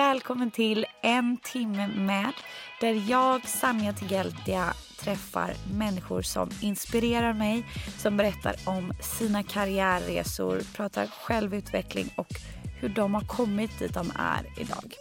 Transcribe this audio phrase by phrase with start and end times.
[0.00, 2.32] Välkommen till En timme med
[2.80, 7.64] där jag, Sanja Tigeltia, träffar människor som inspirerar mig,
[7.98, 12.28] som berättar om sina karriärresor, pratar självutveckling och
[12.80, 14.94] hur de har kommit dit de är idag.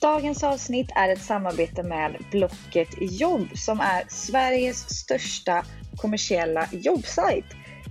[0.00, 5.64] Dagens avsnitt är ett samarbete med Blocket Jobb som är Sveriges största
[5.96, 7.46] kommersiella jobbsajt.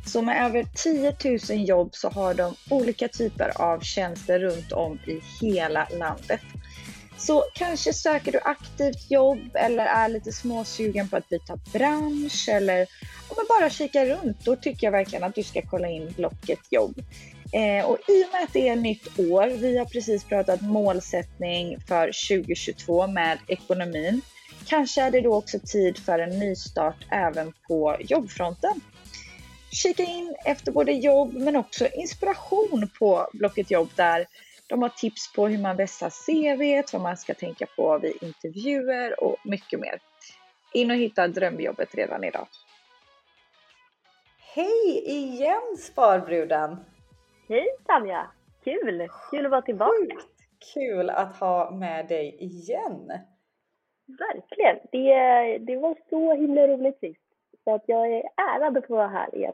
[0.05, 1.15] Så med över 10
[1.57, 6.41] 000 jobb så har de olika typer av tjänster runt om i hela landet.
[7.17, 12.87] Så kanske söker du aktivt jobb eller är lite småsugen på att byta bransch eller
[13.29, 14.45] om bara kika runt.
[14.45, 17.01] Då tycker jag verkligen att du ska kolla in Blocket jobb.
[17.53, 21.79] Eh, och i och med att det är nytt år, vi har precis pratat målsättning
[21.87, 24.21] för 2022 med ekonomin,
[24.65, 28.81] kanske är det då också tid för en nystart även på jobbfronten.
[29.73, 34.25] Kika in efter både jobb men också inspiration på Blocket jobb där
[34.67, 39.23] de har tips på hur man vässar CV, vad man ska tänka på vid intervjuer
[39.23, 39.99] och mycket mer.
[40.73, 42.47] In och hitta drömjobbet redan idag.
[44.55, 46.77] Hej igen Sparbruden!
[47.49, 48.31] Hej Tanja!
[48.63, 49.07] Kul!
[49.31, 50.15] Kul att vara tillbaka.
[50.73, 53.11] Kul att ha med dig igen.
[54.05, 54.77] Verkligen!
[54.91, 57.21] Det, det var så himla roligt sist.
[57.63, 59.53] Så att jag är ärad att få vara här igen.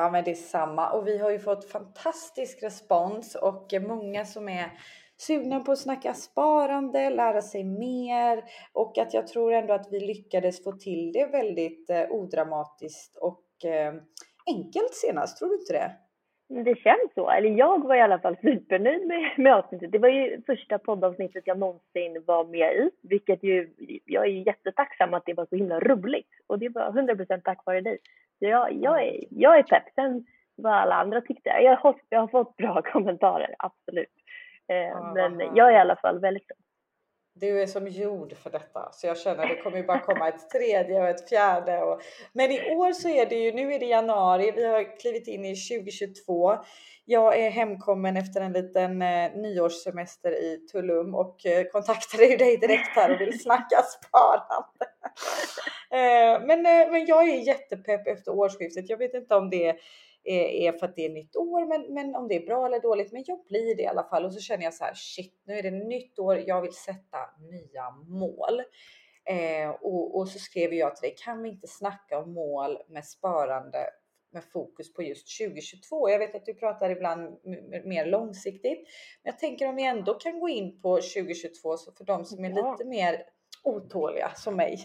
[0.00, 4.48] Ja men det är samma och vi har ju fått fantastisk respons och många som
[4.48, 4.72] är
[5.16, 10.00] sugna på att snacka sparande, lära sig mer och att jag tror ändå att vi
[10.00, 13.94] lyckades få till det väldigt eh, odramatiskt och eh,
[14.46, 15.38] enkelt senast.
[15.38, 16.07] Tror du inte det?
[16.48, 17.30] Det känns så.
[17.30, 19.92] Eller jag var i alla fall supernöjd med, med avsnittet.
[19.92, 23.70] Det var ju första poddavsnittet jag någonsin var med i, vilket ju,
[24.04, 26.30] jag är jättetacksam att det var så himla roligt.
[26.46, 27.98] Och det var 100% tack vare dig.
[28.38, 29.84] Så jag, jag, är, jag är pepp.
[29.94, 30.24] Sen
[30.56, 34.14] vad alla andra tyckte, jag har, jag har fått bra kommentarer, absolut.
[34.68, 36.67] Eh, men jag är i alla fall väldigt nöjd.
[37.40, 40.28] Du är som jord för detta, så jag känner att det kommer ju bara komma
[40.28, 41.82] ett tredje och ett fjärde.
[41.82, 42.00] Och...
[42.32, 45.44] Men i år så är det ju, nu är det januari, vi har klivit in
[45.44, 46.56] i 2022.
[47.04, 52.56] Jag är hemkommen efter en liten eh, nyårssemester i Tulum och eh, kontaktade ju dig
[52.56, 54.84] direkt här och vill snacka sparande.
[55.90, 58.88] eh, men, eh, men jag är jättepepp efter årsskiftet.
[58.88, 59.76] Jag vet inte om det är
[60.78, 63.12] för att det är nytt år, men, men om det är bra eller dåligt.
[63.12, 65.58] Men jag blir det i alla fall och så känner jag så här shit, nu
[65.58, 66.38] är det nytt år.
[66.46, 67.18] Jag vill sätta
[67.50, 68.62] nya mål.
[69.24, 73.04] Eh, och, och, så skrev jag till dig, kan vi inte snacka om mål med
[73.04, 73.78] sparande
[74.32, 76.10] med fokus på just 2022?
[76.10, 77.38] Jag vet att du pratar ibland
[77.84, 78.78] mer långsiktigt,
[79.22, 82.44] men jag tänker om vi ändå kan gå in på 2022 så för de som
[82.44, 82.72] är ja.
[82.72, 83.22] lite mer
[83.68, 84.78] otåliga som mig.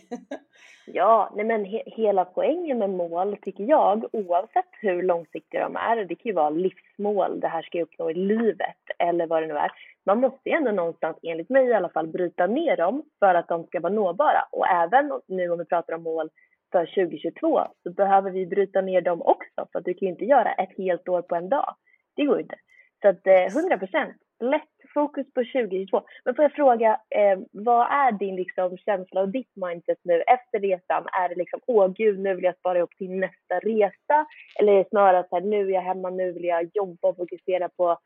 [0.86, 5.96] ja, nej men he hela poängen med mål tycker jag, oavsett hur långsiktiga de är,
[6.06, 9.48] det kan ju vara livsmål, det här ska jag uppnå i livet eller vad det
[9.48, 9.72] nu är.
[10.06, 13.48] Man måste ju ändå någonstans, enligt mig i alla fall, bryta ner dem för att
[13.48, 14.48] de ska vara nåbara.
[14.52, 16.30] Och även nu om vi pratar om mål
[16.72, 20.26] för 2022 så behöver vi bryta ner dem också för att du kan ju inte
[20.26, 21.76] göra ett helt år på en dag.
[22.16, 22.56] Det går inte.
[23.02, 26.02] Så att eh, 100 procent, lätt fokus på 2022.
[26.26, 30.60] Men får jag fråga, eh, vad är din liksom, känsla och ditt mindset nu efter
[30.60, 31.08] resan?
[31.22, 34.26] Är det liksom, åh gud, nu vill jag spara ihop till nästa resa?
[34.60, 37.18] Eller är det snarare så här, nu är jag hemma, nu vill jag jobba och
[37.18, 37.98] fokusera på,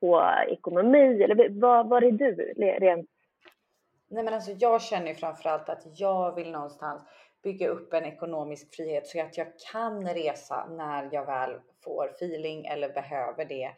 [0.00, 1.22] på ekonomi?
[1.22, 2.34] Eller vad, vad är du
[2.80, 3.10] rent?
[4.10, 7.02] Nej men alltså jag känner ju framförallt att jag vill någonstans
[7.42, 11.50] bygga upp en ekonomisk frihet så att jag kan resa när jag väl
[11.84, 13.70] får feeling eller behöver det.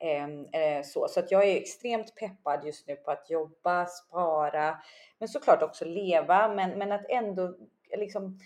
[0.00, 4.78] Ehm, eh, så så att jag är extremt peppad just nu på att jobba, spara,
[5.18, 7.54] men såklart också leva, men, men att ändå
[7.96, 8.38] liksom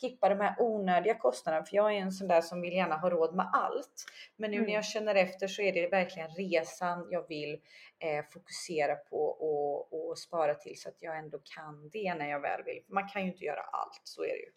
[0.00, 3.10] skippa de här onödiga kostnaderna, för jag är en sån där som vill gärna ha
[3.10, 4.04] råd med allt.
[4.36, 4.66] Men nu mm.
[4.66, 7.60] när jag känner efter så är det verkligen resan jag vill
[7.98, 12.40] eh, fokusera på och, och spara till så att jag ändå kan det när jag
[12.40, 12.82] väl vill.
[12.88, 14.52] Man kan ju inte göra allt, så är det ju.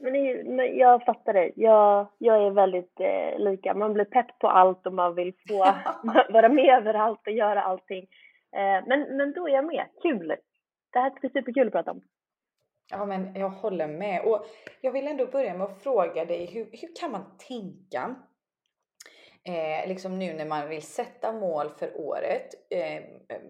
[0.00, 1.52] Men jag fattar dig.
[1.56, 3.74] Jag, jag är väldigt eh, lika.
[3.74, 5.58] Man blir pepp på allt och man vill få
[6.32, 8.06] vara med överallt och göra allting.
[8.56, 9.86] Eh, men, men då är jag med.
[10.02, 10.36] Kul!
[10.92, 12.02] Det här ska bli superkul att prata om.
[12.90, 14.46] Ja, men jag håller med och
[14.80, 18.14] jag vill ändå börja med att fråga dig hur, hur kan man tänka
[19.44, 23.02] eh, liksom nu när man vill sätta mål för året, eh,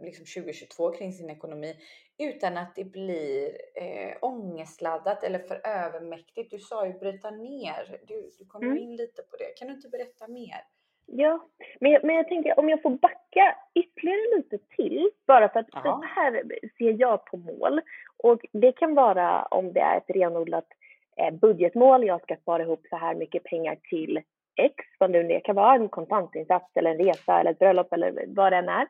[0.02, 1.76] liksom 2022 kring sin ekonomi,
[2.20, 6.50] utan att det blir eh, ångestladdat eller för övermäktigt.
[6.50, 7.98] Du sa ju bryta ner.
[8.06, 8.78] Du, du kom mm.
[8.78, 9.58] in lite på det.
[9.58, 10.64] Kan du inte berätta mer?
[11.12, 11.48] Ja,
[11.80, 15.70] men jag, men jag tänker om jag får backa ytterligare lite till, bara för att
[15.70, 16.42] så här
[16.78, 17.80] ser jag på mål.
[18.16, 20.66] Och det kan vara om det är ett renodlat
[21.16, 24.20] eh, budgetmål, jag ska spara ihop så här mycket pengar till
[24.56, 28.24] X, vad nu det kan vara, en kontantinsats eller en resa eller ett bröllop eller
[28.26, 28.86] vad det än är.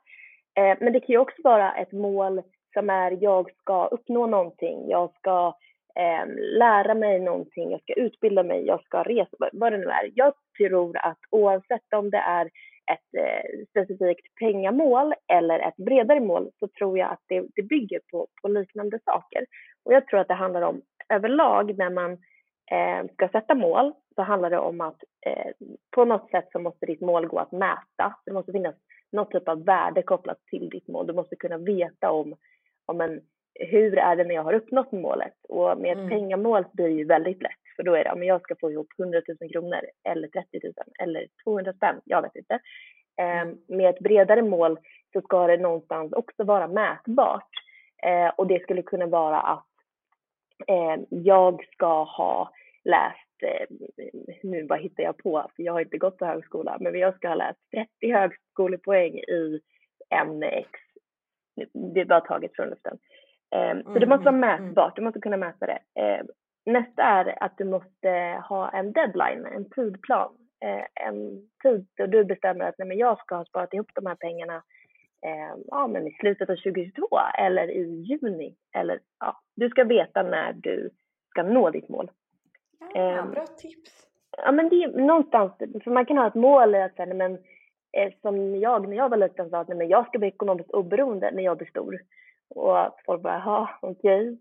[0.54, 4.88] Eh, men det kan ju också vara ett mål som är jag ska uppnå någonting,
[4.88, 5.54] jag ska
[5.96, 6.26] eh,
[6.58, 10.10] lära mig någonting, jag ska utbilda mig, jag ska resa, vad det nu är.
[10.14, 12.50] Jag tror att oavsett om det är
[12.92, 18.00] ett eh, specifikt pengamål eller ett bredare mål så tror jag att det, det bygger
[18.10, 19.46] på, på liknande saker.
[19.84, 22.12] Och jag tror att det handlar om överlag när man
[22.70, 25.50] eh, ska sätta mål så handlar det om att eh,
[25.90, 28.14] på något sätt så måste ditt mål gå att mäta.
[28.24, 28.74] Det måste finnas
[29.12, 31.06] något typ av värde kopplat till ditt mål.
[31.06, 32.36] Du måste kunna veta om,
[32.90, 33.20] om en,
[33.54, 35.34] hur är det när jag har uppnått målet?
[35.48, 36.10] Och med ett mm.
[36.10, 38.88] pengamål blir det ju väldigt lätt för då är det om jag ska få ihop
[38.98, 42.54] 100 000 kronor eller 30 000 eller 200 spänn, jag vet inte.
[43.20, 44.78] Eh, med ett bredare mål
[45.12, 47.48] så ska det någonstans också vara mätbart
[48.02, 49.66] eh, och det skulle kunna vara att
[50.66, 52.50] eh, jag ska ha
[52.84, 53.66] läst, eh,
[54.42, 57.28] nu bara hittar jag på, för jag har inte gått på högskola, men jag ska
[57.28, 57.58] ha läst
[58.00, 59.60] 30 högskolepoäng i
[60.10, 60.70] ämne X.
[61.94, 62.98] Det är bara taget från luften.
[63.54, 64.66] Mm, så det måste vara mm, mm, mm.
[64.66, 65.78] mätbart, du måste kunna mäta det.
[66.02, 66.24] Eh,
[66.66, 70.32] nästa är att du måste ha en deadline, en tidplan.
[70.64, 74.06] Eh, en tid då du bestämmer att nej, men jag ska ha sparat ihop de
[74.06, 74.62] här pengarna
[75.66, 77.06] ja, men i slutet av 2022
[77.38, 78.54] eller i juni.
[78.76, 80.90] Eller, ja, du ska veta när du
[81.30, 82.10] ska nå ditt mål.
[82.94, 84.06] Ja, bra tips.
[84.36, 85.52] Ja, men det är någonstans,
[85.84, 87.38] för man kan ha ett mål i att säga, men
[88.22, 91.30] som jag när jag var liten sa att nej, men jag ska bli ekonomiskt oberoende
[91.30, 92.00] när jag blir stor.
[92.48, 92.76] Och
[93.06, 94.28] folk bara, jaha, okej.
[94.28, 94.36] Okay.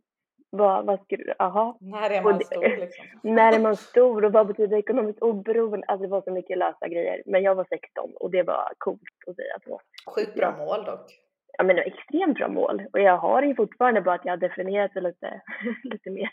[0.51, 1.77] Vad, vad ska du, aha.
[1.81, 3.05] När är man det, stor liksom?
[3.35, 5.87] när är man stor och vad betyder ekonomiskt oberoende?
[5.87, 7.23] Alltså det var så mycket lösa grejer.
[7.25, 9.81] Men jag var 16 och det var coolt att säga så.
[10.15, 11.11] Sjukt bra mål dock.
[11.57, 12.83] Ja men extremt bra mål.
[12.93, 15.41] Och jag har ju fortfarande bara att jag har definierat det lite,
[15.83, 16.29] lite mer.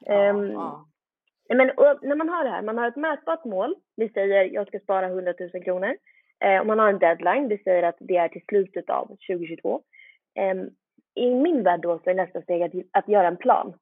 [0.00, 0.86] Ja, um, ja.
[1.48, 1.66] Men
[2.02, 3.74] när man har det här, man har ett mätbart mål.
[3.96, 5.96] Vi säger jag ska spara 100 000 kronor.
[6.44, 7.48] Eh, och man har en deadline.
[7.48, 9.82] Vi säger att det är till slutet av 2022.
[10.34, 10.54] Eh,
[11.14, 13.74] I min värld då så är nästa steg att, att göra en plan.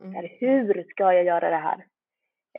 [0.00, 0.28] Mm.
[0.38, 1.84] Hur ska jag göra det här?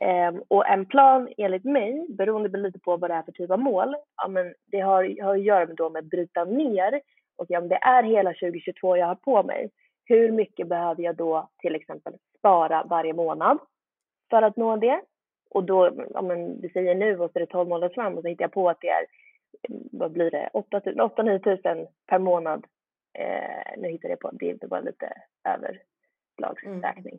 [0.00, 3.58] Eh, och en plan enligt mig, beroende lite på vad det är för typ av
[3.58, 7.00] mål, ja, men det har, har att göra med, då med att bryta ner.
[7.36, 9.70] Och om det är hela 2022 jag har på mig,
[10.04, 13.58] hur mycket behöver jag då till exempel spara varje månad?
[14.30, 15.00] För att nå det.
[15.50, 18.22] Och då, om man, vi säger nu och så är det 12 månader fram och
[18.22, 19.06] så hittar jag på att det är,
[19.92, 22.66] vad blir det, 8-9 tusen per månad.
[23.18, 25.12] Eh, nu hittar jag på, det är bara lite
[25.44, 27.18] överslagsräkning.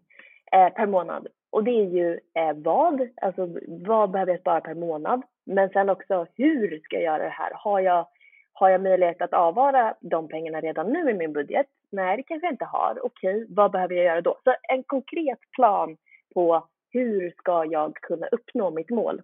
[0.52, 0.68] Mm.
[0.68, 1.28] Eh, per månad.
[1.50, 5.22] Och det är ju eh, vad, alltså vad behöver jag spara per månad?
[5.46, 7.52] Men sen också hur ska jag göra det här?
[7.54, 8.08] Har jag,
[8.54, 11.68] har jag möjlighet att avvara de pengarna redan nu i min budget?
[11.90, 13.00] Nej, det kanske jag inte har.
[13.06, 14.40] Okej, vad behöver jag göra då?
[14.44, 15.98] Så en konkret plan
[16.34, 19.22] på hur ska jag kunna uppnå mitt mål?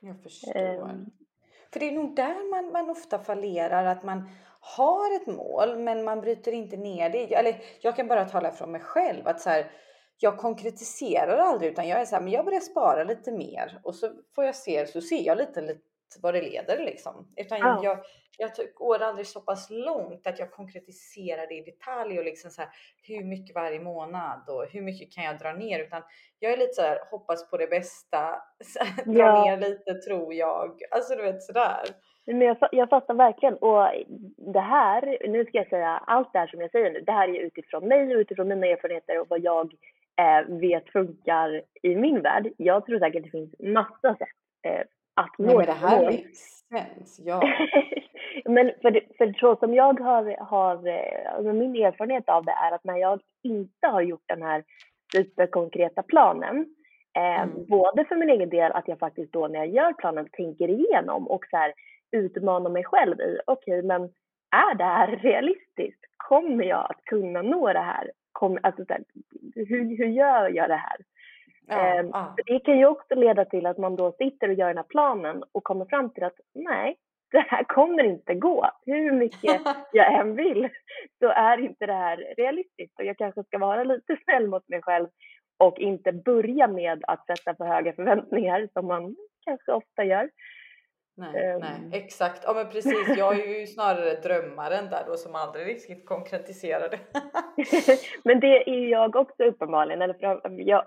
[0.00, 0.56] Jag förstår.
[0.56, 1.10] Um,
[1.72, 4.30] För det är nog där man, man ofta fallerar, att man
[4.60, 7.34] har ett mål men man bryter inte ner det.
[7.34, 9.70] Eller jag kan bara tala från mig själv att så här,
[10.18, 13.94] jag konkretiserar aldrig utan jag är så här, men jag börjar spara lite mer och
[13.94, 15.80] så får jag se, så ser jag lite, lite
[16.22, 17.32] vad det leder liksom.
[17.36, 17.80] Utan ja.
[17.84, 17.98] jag,
[18.38, 22.62] jag går aldrig så pass långt att jag konkretiserar det i detalj och liksom så
[22.62, 22.70] här,
[23.02, 25.80] hur mycket varje månad och hur mycket kan jag dra ner?
[25.80, 26.02] Utan
[26.38, 28.42] jag är lite så här, hoppas på det bästa,
[29.04, 29.44] dra ja.
[29.44, 30.80] ner lite tror jag.
[30.90, 31.84] Alltså du vet sådär.
[32.26, 33.88] Men jag, jag fattar verkligen och
[34.36, 37.28] det här, nu ska jag säga allt det här som jag säger nu, det här
[37.28, 39.74] är utifrån mig och utifrån mina erfarenheter och vad jag
[40.20, 42.52] eh, vet funkar i min värld.
[42.56, 44.28] Jag tror säkert det finns massa sätt
[44.62, 44.82] eh,
[45.16, 46.12] att Nej, men det här mål.
[46.12, 47.42] makes ja.
[48.44, 50.88] men för, för så som jag har, har
[51.36, 54.64] alltså min erfarenhet av det är att när jag inte har gjort den här
[55.12, 56.66] superkonkreta planen,
[57.16, 57.66] eh, mm.
[57.68, 61.28] både för min egen del att jag faktiskt då när jag gör planen tänker igenom
[61.28, 61.72] och så här
[62.12, 64.02] utmanar mig själv i, okej okay, men
[64.50, 66.00] är det här realistiskt?
[66.16, 68.10] Kommer jag att kunna nå det här?
[68.32, 69.04] Kom, alltså, så här,
[69.54, 70.96] hur, hur gör jag det här?
[71.66, 72.34] Ja, eh, ja.
[72.46, 75.44] Det kan ju också leda till att man då sitter och gör den här planen
[75.52, 76.96] och kommer fram till att nej,
[77.30, 78.70] det här kommer inte gå.
[78.86, 79.60] Hur mycket
[79.92, 80.68] jag än vill
[81.18, 84.82] så är inte det här realistiskt och jag kanske ska vara lite snäll mot mig
[84.82, 85.08] själv
[85.58, 90.30] och inte börja med att sätta för höga förväntningar som man kanske ofta gör.
[91.18, 92.42] Nej, um, nej, exakt.
[92.46, 93.16] Ja, men precis.
[93.16, 96.98] Jag är ju snarare drömmaren där då som aldrig riktigt konkretiserar det.
[98.24, 100.02] men det är jag också uppenbarligen.
[100.02, 100.84] Eller för jag,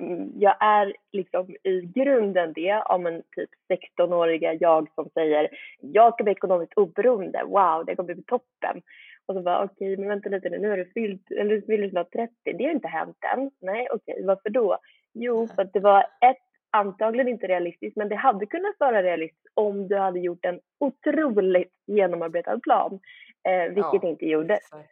[0.00, 3.50] um, jag är liksom i grunden det om en typ
[3.98, 5.48] 16-åriga jag som säger
[5.80, 7.44] jag ska bli ekonomiskt oberoende.
[7.44, 8.82] Wow, det kommer bli toppen.
[9.26, 11.62] Och så bara okej, okay, men vänta lite nu, nu har du fyllt, eller du
[11.62, 12.32] fyller snart 30.
[12.44, 13.50] Det har inte hänt än.
[13.60, 14.78] Nej, okej, okay, varför då?
[15.14, 19.46] Jo, för att det var ett antagligen inte realistiskt, men det hade kunnat vara realistiskt
[19.54, 23.00] om du hade gjort en otroligt genomarbetad plan,
[23.48, 24.54] eh, vilket ja, inte gjorde.
[24.54, 24.90] Exakt.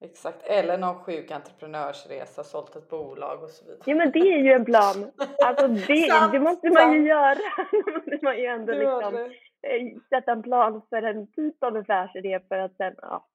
[0.00, 0.46] exakt.
[0.46, 3.82] eller någon sjuk entreprenörsresa, sålt ett bolag och så vidare.
[3.86, 5.10] Ja, men det är ju en plan.
[5.44, 7.38] Alltså det, sant, det måste man ju göra.
[7.70, 9.16] det måste man ju ändå liksom,
[9.62, 13.26] eh, sätta en plan för en typ av affärsidé för att sen, ja.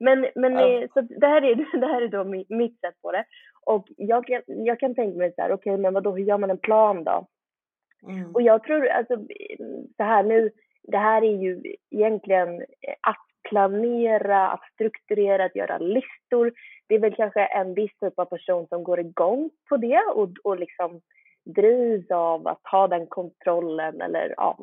[0.00, 0.82] Men, men ja.
[0.82, 3.24] Eh, så det, här är, det här är då mitt sätt på det.
[3.66, 6.38] Och jag kan, jag kan tänka mig så här, okej, okay, men vadå, hur gör
[6.38, 7.26] man en plan då?
[8.08, 8.34] Mm.
[8.34, 9.16] Och jag tror, alltså,
[9.96, 10.50] så här nu,
[10.82, 12.64] det här är ju egentligen
[13.00, 16.52] att planera, att strukturera, att göra listor.
[16.88, 20.28] Det är väl kanske en viss typ av person som går igång på det och,
[20.44, 21.00] och liksom
[21.44, 24.58] drivs av att ha den kontrollen eller ja,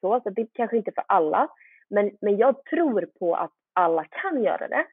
[0.00, 0.20] så.
[0.20, 1.48] Så det är kanske inte för alla.
[1.90, 4.86] Men, men jag tror på att alla kan göra det.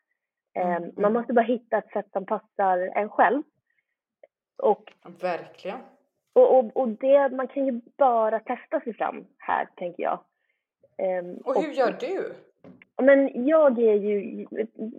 [0.53, 0.67] Mm.
[0.73, 1.13] Ehm, man mm.
[1.13, 3.43] måste bara hitta ett sätt som passar en själv.
[4.57, 5.79] Och, Verkligen.
[6.33, 10.19] Och, och, och det, man kan ju bara testa sig fram här, tänker jag.
[10.97, 12.33] Um, och hur och, gör du?
[13.01, 14.45] Men jag är ju,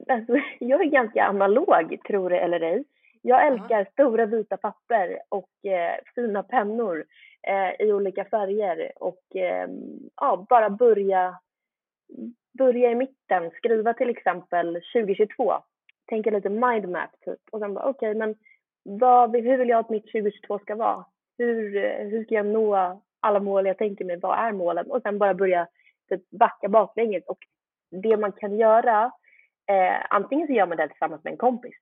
[0.09, 2.85] alltså, jag är ganska analog, tror det eller ej.
[3.23, 3.93] Jag älskar -huh.
[3.93, 7.05] stora vita papper och eh, fina pennor
[7.43, 9.69] eh, i olika färger och eh,
[10.17, 11.39] ja, bara börja,
[12.59, 13.51] börja i mitten.
[13.51, 15.53] Skriva till exempel 2022.
[16.07, 18.35] Tänka lite mindmap typ och sen bara okej, okay, men
[18.85, 21.05] vad, hur vill jag att mitt 2022 ska vara?
[21.39, 21.73] Hur,
[22.11, 24.17] hur ska jag nå alla mål jag tänker mig?
[24.17, 24.91] Vad är målen?
[24.91, 25.69] Och sen bara börja
[26.09, 27.25] typ, backa baklänges.
[27.27, 27.39] Och
[28.03, 29.05] det man kan göra,
[29.69, 31.75] eh, antingen så gör man det tillsammans med en kompis,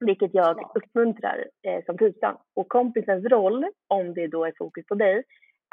[0.00, 2.36] vilket jag uppmuntrar eh, som tusan.
[2.54, 5.22] Och kompisens roll, om det då är fokus på dig,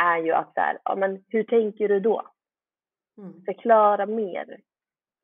[0.04, 2.28] är ju att så här, ja men hur tänker du då?
[3.18, 3.42] Mm.
[3.46, 4.60] Förklara mer.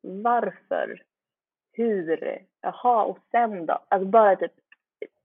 [0.02, 1.02] Varför?
[1.72, 2.38] Hur?
[2.60, 3.78] Jaha, och sen då?
[3.88, 4.52] Alltså bara typ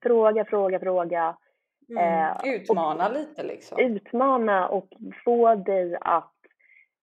[0.03, 1.37] fråga, fråga, fråga.
[1.89, 2.25] Mm.
[2.25, 3.79] Eh, utmana och, lite liksom.
[3.79, 4.87] Utmana och
[5.25, 6.33] få dig att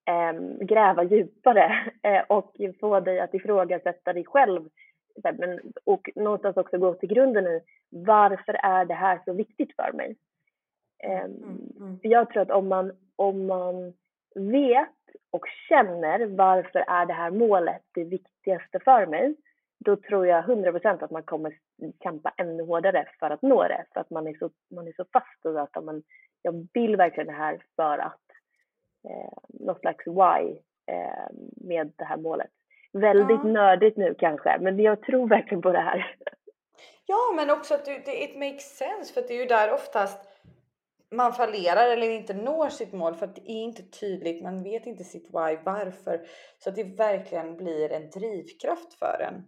[0.09, 4.69] eh, gräva djupare eh, och få dig att ifrågasätta dig själv.
[5.39, 9.93] Men, och någonstans också gå till grunden i varför är det här så viktigt för
[9.93, 10.17] mig?
[11.05, 12.01] Ehm, mm, mm.
[12.01, 13.93] För jag tror att om man, om man
[14.35, 14.96] vet
[15.31, 19.35] och känner varför är det här målet det viktigaste för mig,
[19.85, 21.59] då tror jag 100% att man kommer
[22.03, 23.85] kämpa ännu hårdare för att nå det.
[23.93, 26.03] För att man är så, man är så fast i att man,
[26.43, 28.21] jag vill verkligen det här för att
[29.09, 32.51] eh, något slags why eh, med det här målet.
[32.93, 33.51] Väldigt ja.
[33.51, 36.17] nördigt nu kanske, men jag tror verkligen på det här.
[37.07, 40.36] Ja, men också att det it makes sense för det är ju där oftast
[41.11, 44.43] man fallerar eller inte når sitt mål för att det är inte tydligt.
[44.43, 46.27] Man vet inte sitt why, varför
[46.59, 49.45] så att det verkligen blir en drivkraft för en.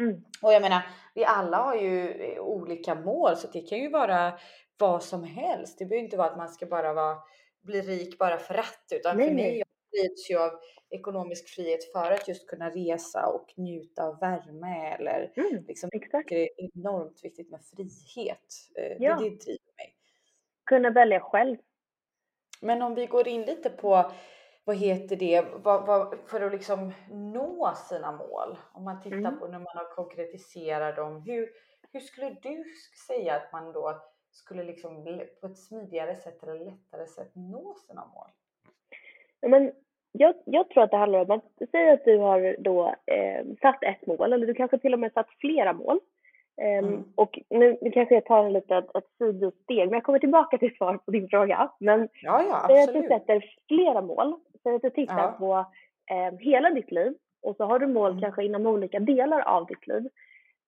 [0.00, 0.24] Mm.
[0.42, 0.82] Och jag menar,
[1.14, 4.38] vi alla har ju eh, olika mål så det kan ju vara
[4.78, 5.78] vad som helst.
[5.78, 7.16] Det behöver inte vara att man ska bara vara,
[7.62, 10.50] bli rik bara för att utan nej, för mig jag drivs ju av
[10.90, 16.28] ekonomisk frihet för att just kunna resa och njuta av värme eller mm, liksom, exakt.
[16.28, 18.38] det är enormt viktigt med frihet.
[18.78, 19.16] Eh, ja.
[19.16, 19.71] Det, det driver mig.
[20.72, 21.56] Kunna välja själv.
[22.60, 24.10] Men om vi går in lite på
[24.64, 28.58] vad heter det, vad, vad, för att liksom nå sina mål.
[28.72, 29.38] Om man tittar mm.
[29.38, 31.22] på när man har konkretiserat dem.
[31.26, 31.48] Hur,
[31.92, 32.64] hur skulle du
[33.06, 35.04] säga att man då skulle liksom
[35.40, 38.28] på ett smidigare sätt eller lättare sätt nå sina mål?
[39.50, 39.72] Men
[40.12, 43.82] jag, jag tror att det handlar om att säga att du har då eh, satt
[43.82, 46.00] ett mål eller du kanske till och med satt flera mål.
[46.56, 47.04] Um, mm.
[47.14, 50.76] Och nu, nu kanske jag tar en litet, ett sidosteg, men jag kommer tillbaka till
[50.76, 51.70] svar på din fråga.
[51.78, 55.34] Men ja, ja, säg att du sätter flera mål Säg att du tittar ja.
[55.38, 55.66] på
[56.14, 58.22] eh, hela ditt liv och så har du mål mm.
[58.22, 60.08] kanske inom olika delar av ditt liv.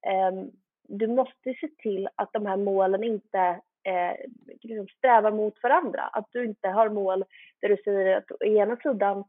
[0.06, 0.44] Eh,
[0.88, 3.38] du måste se till att de här målen inte
[3.82, 4.16] eh,
[4.60, 6.02] liksom strävar mot varandra.
[6.02, 7.24] Att du inte har mål
[7.60, 9.24] där du säger att å ena sidan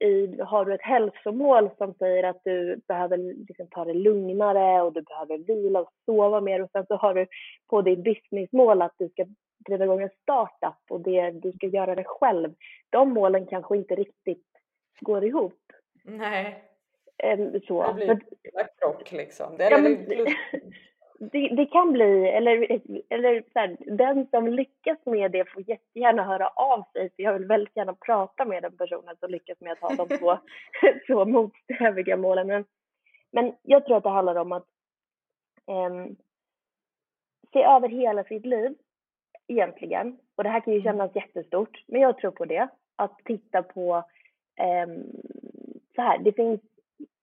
[0.00, 3.16] i, har du ett hälsomål som säger att du behöver
[3.48, 7.14] liksom, ta det lugnare och du behöver vila och sova mer och sen så har
[7.14, 7.26] du
[7.70, 9.26] på ditt businessmål att du ska
[9.66, 12.54] driva igång en startup och det, du ska göra det själv.
[12.90, 14.46] De målen kanske inte riktigt
[15.00, 15.62] går ihop.
[16.04, 16.64] Nej.
[17.18, 17.86] Ehm, så.
[17.86, 18.20] Det blir en
[18.78, 19.56] krock liksom.
[19.56, 20.06] Det, ja, men,
[21.20, 26.22] det, det, kan bli, eller, eller så här, den som lyckas med det får jättegärna
[26.22, 29.72] höra av sig för jag vill väldigt gärna prata med den personen som lyckas med
[29.72, 30.38] att ha de två
[31.06, 32.46] så motsträviga målen.
[32.46, 32.64] Men,
[33.32, 34.66] men jag tror att det handlar om att
[35.66, 36.16] um,
[37.52, 38.74] se över hela sitt liv
[39.48, 40.18] egentligen.
[40.36, 40.92] Och det här kan ju mm.
[40.92, 42.68] kännas jättestort, men jag tror på det.
[42.96, 43.96] Att titta på
[44.86, 45.04] um,
[45.94, 46.60] så här, det finns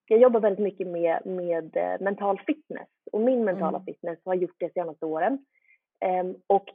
[0.05, 3.85] jag jobbar väldigt mycket med, med eh, mental fitness och min mentala mm.
[3.85, 5.45] fitness har gjort det senaste åren.
[6.21, 6.69] Um, och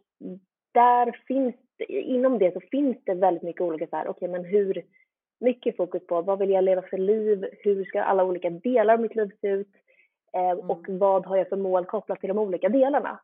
[0.73, 1.55] där finns
[1.89, 4.83] inom det så finns det väldigt mycket olika så här, okej okay, men hur
[5.41, 9.01] mycket fokus på vad vill jag leva för liv, hur ska alla olika delar av
[9.01, 9.75] mitt liv se ut
[10.33, 10.71] um, mm.
[10.71, 13.21] och vad har jag för mål kopplat till de olika delarna.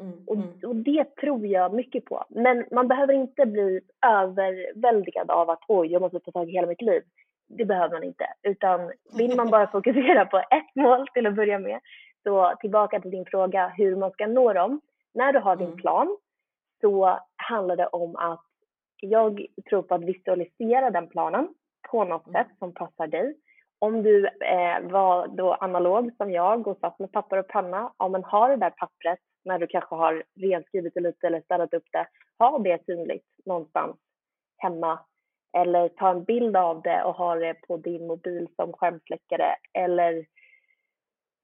[0.00, 0.12] Mm.
[0.26, 0.48] Och, mm.
[0.66, 2.24] och, det tror jag mycket på.
[2.28, 6.66] Men man behöver inte bli överväldigad av att oj, jag måste ta tag i hela
[6.66, 7.02] mitt liv
[7.48, 8.26] det behöver man inte.
[8.42, 11.80] Utan vill man bara fokusera på ett mål till att börja med,
[12.22, 14.80] så tillbaka till din fråga hur man ska nå dem.
[15.14, 15.78] När du har din mm.
[15.78, 16.16] plan
[16.80, 18.44] så handlar det om att
[19.00, 21.54] jag tror på att visualisera den planen
[21.90, 22.32] på något mm.
[22.32, 23.36] sätt som passar dig.
[23.78, 28.08] Om du eh, var då analog som jag och satt med papper och penna, ja
[28.08, 31.86] men ha det där pappret när du kanske har renskrivit det lite eller städat upp
[31.92, 32.06] det,
[32.38, 33.96] ha det synligt någonstans
[34.56, 34.98] hemma
[35.56, 40.26] eller ta en bild av det och ha det på din mobil som skärmsläckare eller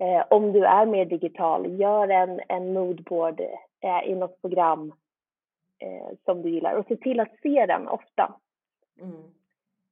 [0.05, 3.41] eh, om du är mer digital, gör en, en moodboard
[3.81, 4.93] eh, i något program
[5.83, 8.35] eh, som du gillar och se till att se den ofta.
[9.01, 9.25] Mm.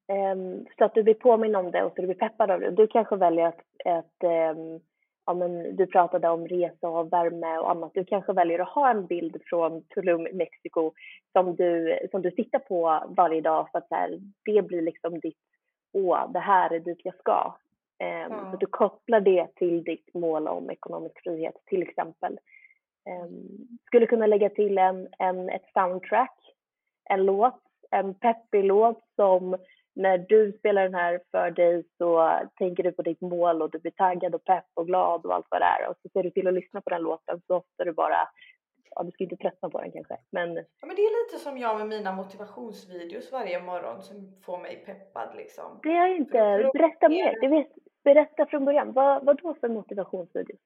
[0.08, 2.70] Um, så att du blir påminn om det och så du blir peppad av det.
[2.70, 4.24] Du kanske väljer att, att
[4.56, 4.80] um,
[5.26, 7.90] ja, men du pratade om resa och värme och annat.
[7.94, 10.92] Du kanske väljer att ha en bild från Tulum, Mexiko
[11.32, 15.20] som du, som du tittar på varje dag för att så här, det blir liksom
[15.20, 15.38] ditt,
[15.92, 17.54] åh, det här är dit jag ska.
[18.02, 18.50] Mm.
[18.50, 22.38] Så du kopplar det till ditt mål om ekonomisk frihet till exempel.
[23.10, 26.38] Um, skulle kunna lägga till en, en, ett soundtrack,
[27.10, 29.56] en låt, en peppig låt som
[29.94, 33.78] när du spelar den här för dig så tänker du på ditt mål och du
[33.78, 36.30] blir taggad och pepp och glad och allt vad det är och så ser du
[36.30, 38.28] till att lyssna på den låten så ofta du bara
[38.94, 40.16] ja, du ska inte tröttna på den kanske.
[40.30, 40.54] Men...
[40.54, 44.82] Ja, men det är lite som jag med mina motivationsvideos varje morgon som får mig
[44.86, 45.80] peppad liksom.
[45.82, 46.70] Det har jag inte.
[46.72, 47.40] Berätta mer.
[47.40, 47.72] Du vet,
[48.04, 48.92] berätta från början.
[48.92, 50.60] Vad, vad då för motivationsvideos?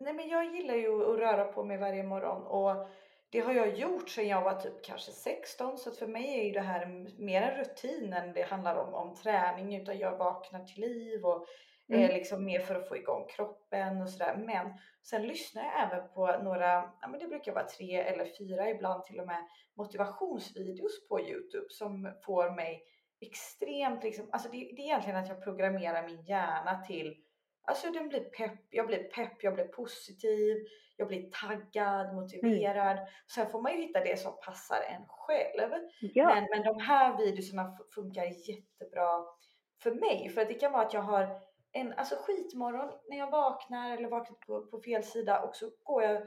[0.00, 2.88] Nej, men jag gillar ju att röra på mig varje morgon och
[3.30, 6.60] det har jag gjort sedan jag var typ kanske 16 så för mig är det
[6.60, 11.24] här mer en rutin än det handlar om, om träning utan jag vaknar till liv
[11.24, 11.46] och
[11.88, 12.02] mm.
[12.02, 14.36] är liksom mer för att få igång kroppen och sådär.
[14.36, 14.72] Men
[15.02, 19.04] sen lyssnar jag även på några, ja men det brukar vara tre eller fyra ibland
[19.04, 22.82] till och med motivationsvideos på Youtube som får mig
[23.20, 27.16] extremt liksom, alltså det, det är egentligen att jag programmerar min hjärna till
[27.68, 30.56] Alltså den blir pepp, jag blir pepp, jag blir positiv,
[30.96, 32.96] jag blir taggad, motiverad.
[32.96, 33.08] Mm.
[33.34, 35.72] Sen får man ju hitta det som passar en själv.
[36.00, 36.34] Ja.
[36.34, 39.24] Men, men de här videorna funkar jättebra
[39.82, 40.28] för mig.
[40.28, 41.40] För att det kan vara att jag har
[41.72, 46.02] en alltså skitmorgon när jag vaknar eller vaknar på, på fel sida och så går
[46.02, 46.22] jag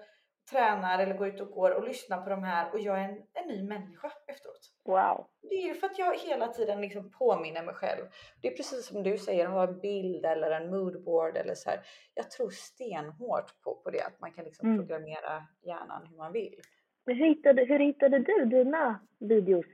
[0.51, 3.17] tränar eller går ut och går och lyssnar på de här och jag är en,
[3.33, 4.71] en ny människa efteråt.
[4.85, 5.27] Wow.
[5.41, 8.05] Det är ju för att jag hela tiden liksom påminner mig själv.
[8.41, 11.79] Det är precis som du säger, ha en bild eller en moodboard eller så här.
[12.13, 14.79] Jag tror stenhårt på, på det, att man kan liksom mm.
[14.79, 16.61] programmera hjärnan hur man vill.
[17.05, 19.65] hur hittade, hur hittade du dina videos?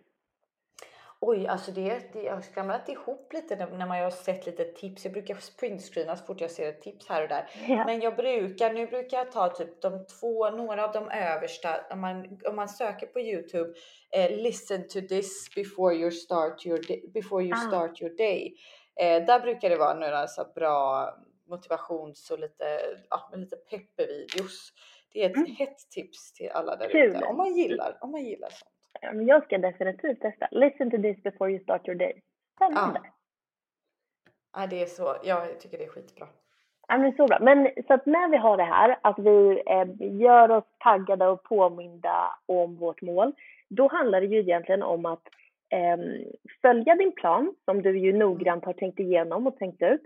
[1.27, 5.05] Oj, alltså det, det, jag har skramlat ihop lite när man har sett lite tips.
[5.05, 7.49] Jag brukar printscreena så fort jag ser ett tips här och där.
[7.67, 7.85] Ja.
[7.85, 11.81] Men jag brukar, nu brukar jag ta typ de två, några av de översta.
[11.91, 13.73] Om man, om man söker på Youtube,
[14.11, 17.67] eh, listen to this before you start your, day, before you ah.
[17.67, 18.55] start your day.
[18.99, 21.09] Eh, där brukar det vara några så bra
[21.49, 24.73] motivations och lite, ja, lite peppvideos.
[25.13, 25.55] Det är ett mm.
[25.55, 29.57] hett tips till alla där ute om man gillar, om man gillar sånt jag ska
[29.57, 30.47] definitivt testa.
[30.51, 32.21] Listen to this before you start your day.
[32.55, 32.99] Spännande.
[33.03, 34.61] Ja.
[34.61, 35.15] ja, det är så.
[35.23, 36.27] Jag tycker det är skitbra.
[36.87, 37.37] Ja, men så bra.
[37.41, 41.43] Men så att när vi har det här, att vi eh, gör oss taggade och
[41.43, 43.33] påminda om vårt mål,
[43.69, 45.23] då handlar det ju egentligen om att
[45.69, 45.97] eh,
[46.61, 50.01] följa din plan som du ju noggrant har tänkt igenom och tänkt ut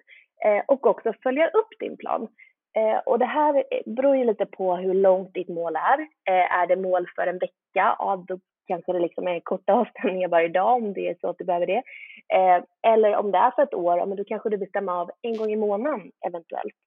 [0.45, 2.27] eh, och också följa upp din plan.
[2.75, 5.99] Eh, och det här beror ju lite på hur långt ditt mål är.
[6.01, 10.27] Eh, är det mål för en vecka, ja, då kanske det liksom är korta avstämningar
[10.27, 11.81] varje dag om det är så att du behöver det.
[12.37, 12.59] Eh,
[12.93, 15.51] eller om det är för ett år, men då kanske du bestämmer av en gång
[15.51, 16.79] i månaden eventuellt.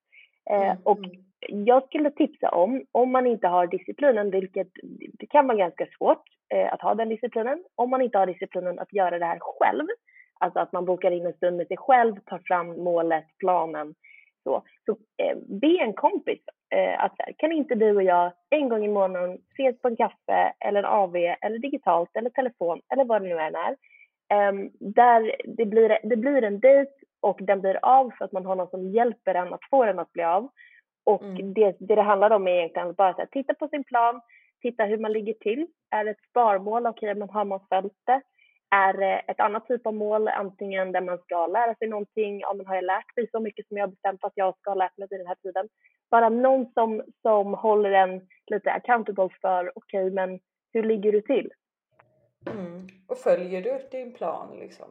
[0.51, 0.79] Eh, mm.
[0.85, 1.01] Och
[1.49, 4.68] jag skulle tipsa om, om man inte har disciplinen, vilket
[5.18, 8.79] det kan vara ganska svårt eh, att ha den disciplinen, om man inte har disciplinen
[8.79, 9.87] att göra det här själv,
[10.40, 13.95] alltså att man bokar in en stund med sig själv, tar fram målet, planen,
[14.44, 16.40] så, så eh, be en kompis
[16.74, 19.96] eh, att här, kan inte du och jag en gång i månaden ses på en
[19.96, 23.76] kaffe eller en AV eller digitalt eller telefon eller vad det nu än är.
[24.33, 28.46] Eh, där det blir, det blir en dejt och den blir av för att man
[28.46, 30.48] har någon som hjälper en att få den att bli av.
[31.05, 31.55] Och mm.
[31.55, 34.20] det, det det handlar om är egentligen att bara här, titta på sin plan,
[34.62, 35.66] titta hur man ligger till.
[35.90, 38.20] Är det ett sparmål, okej, okay, men har man följt det?
[38.74, 42.54] Är det ett annat typ av mål, antingen där man ska lära sig någonting, ja
[42.54, 44.98] men har jag lärt mig så mycket som jag bestämt att jag ska ha lärt
[44.98, 45.68] mig vid den här tiden?
[46.11, 50.40] Bara någon som, som håller en lite accountable för, okej okay, men
[50.72, 51.52] hur ligger du till?
[52.50, 52.87] Mm.
[53.08, 54.87] Och följer du din plan liksom?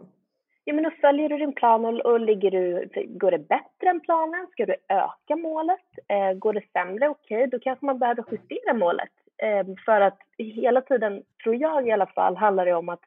[0.63, 3.99] Ja men då följer du din plan och, och ligger du, går det bättre än
[3.99, 4.47] planen?
[4.51, 5.87] Ska du öka målet?
[6.07, 7.09] Eh, går det sämre?
[7.09, 9.11] Okej, okay, då kanske man behöver justera målet.
[9.37, 13.01] Eh, för att hela tiden, tror jag i alla fall, handlar det om att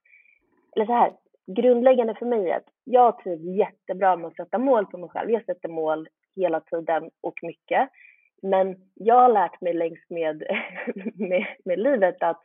[0.77, 1.13] eller så här,
[1.47, 5.31] grundläggande för mig är att jag trivs jättebra med att sätta mål på mig själv.
[5.31, 7.89] Jag sätter mål hela tiden och mycket.
[8.43, 10.43] Men jag har lärt mig längs med,
[11.15, 12.43] med, med livet att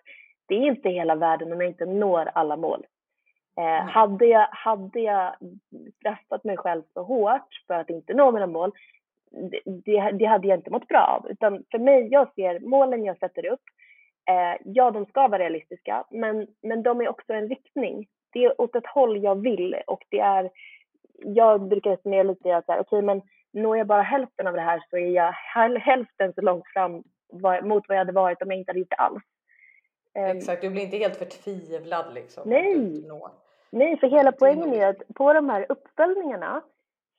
[0.47, 2.85] det är inte hela världen om jag inte når alla mål.
[3.57, 5.35] Eh, hade, jag, hade jag
[5.99, 8.71] straffat mig själv så hårt för att inte nå mina mål,
[9.31, 11.31] det, det, det, hade jag inte mått bra av.
[11.31, 13.63] Utan för mig, jag ser målen jag sätter upp,
[14.29, 18.61] eh, ja de ska vara realistiska, men, men de är också en riktning det är
[18.61, 20.49] åt ett håll jag vill och det är,
[21.13, 23.21] jag brukar resonera lite att okej okay, men
[23.53, 25.31] når jag bara hälften av det här så är jag
[25.79, 27.03] hälften så långt fram
[27.63, 29.23] mot vad jag hade varit om jag inte hade gjort det alls.
[30.13, 32.49] Ehm, Exakt, du blir inte helt förtvivlad liksom.
[32.49, 33.03] Nej,
[33.71, 36.61] nej för hela poängen är att på de här uppföljningarna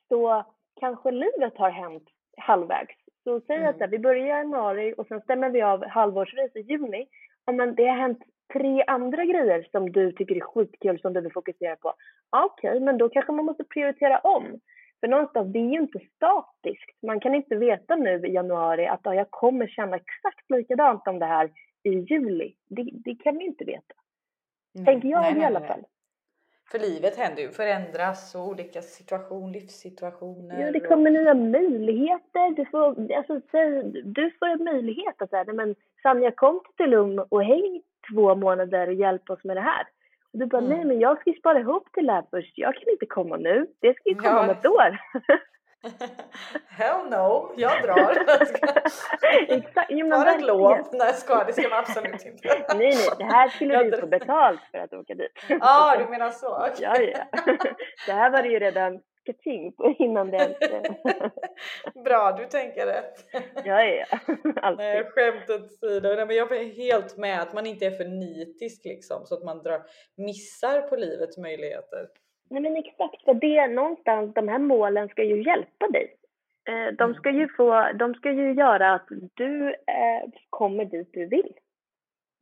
[0.09, 0.45] så
[0.79, 2.03] kanske livet har hänt
[2.37, 2.95] halvvägs.
[3.23, 3.69] Så säg mm.
[3.69, 7.07] att vi börjar i januari och sen stämmer vi av halvårsvis i juni.
[7.45, 8.19] Ja, men det har hänt
[8.53, 11.93] tre andra grejer som du tycker är skitkul som du vill fokusera på.
[12.29, 14.59] Okej, okay, men då kanske man måste prioritera om.
[14.99, 17.03] För någonstans, det är ju inte statiskt.
[17.07, 21.25] Man kan inte veta nu i januari att jag kommer känna exakt likadant om det
[21.25, 21.51] här
[21.83, 22.55] i juli.
[22.69, 23.95] Det, det kan vi inte veta.
[24.73, 25.85] Nej, Tänker jag nej, i alla nej, fall.
[26.71, 30.61] För livet händer ju, förändras och olika situation, livssituationer.
[30.61, 31.13] Ja, det kommer och...
[31.13, 32.55] nya möjligheter.
[32.55, 33.41] Du får, alltså,
[34.03, 37.81] du får en möjlighet att säga, men Sanja kom till Lund och häng
[38.13, 39.87] två månader och hjälpa oss med det här.
[40.33, 40.69] Och du bara, mm.
[40.69, 42.53] nej men jag ska spara ihop till det här först.
[42.55, 43.67] Jag kan inte komma nu.
[43.81, 44.43] Det ska ju komma ja.
[44.43, 44.97] om ett år.
[46.67, 48.17] Hell no, jag drar.
[49.47, 49.87] Exakt.
[49.89, 50.83] Jo, Tar ett lån.
[50.91, 52.65] Nej, ska, det ska man absolut inte.
[52.75, 55.31] nej, nej, det här skulle du få betalt för att åka dit.
[55.47, 56.57] Ja, ah, du menar så?
[56.57, 56.73] Okay.
[56.79, 57.43] Ja, ja.
[58.05, 58.99] Det här var det ju redan
[59.77, 60.55] på innan det
[62.05, 63.25] Bra, du tänker rätt.
[63.65, 64.05] ja, ja,
[64.61, 64.85] alltid.
[64.85, 66.15] Nej, skämt åsido.
[66.15, 69.43] Nej, men jag är helt med att man inte är för nitisk liksom så att
[69.43, 69.81] man drar,
[70.17, 72.07] missar på livets möjligheter.
[72.49, 76.15] Nej men exakt, för det någonstans, de här målen ska ju hjälpa dig.
[76.69, 81.25] Eh, de ska ju få, de ska ju göra att du eh, kommer dit du
[81.25, 81.53] vill.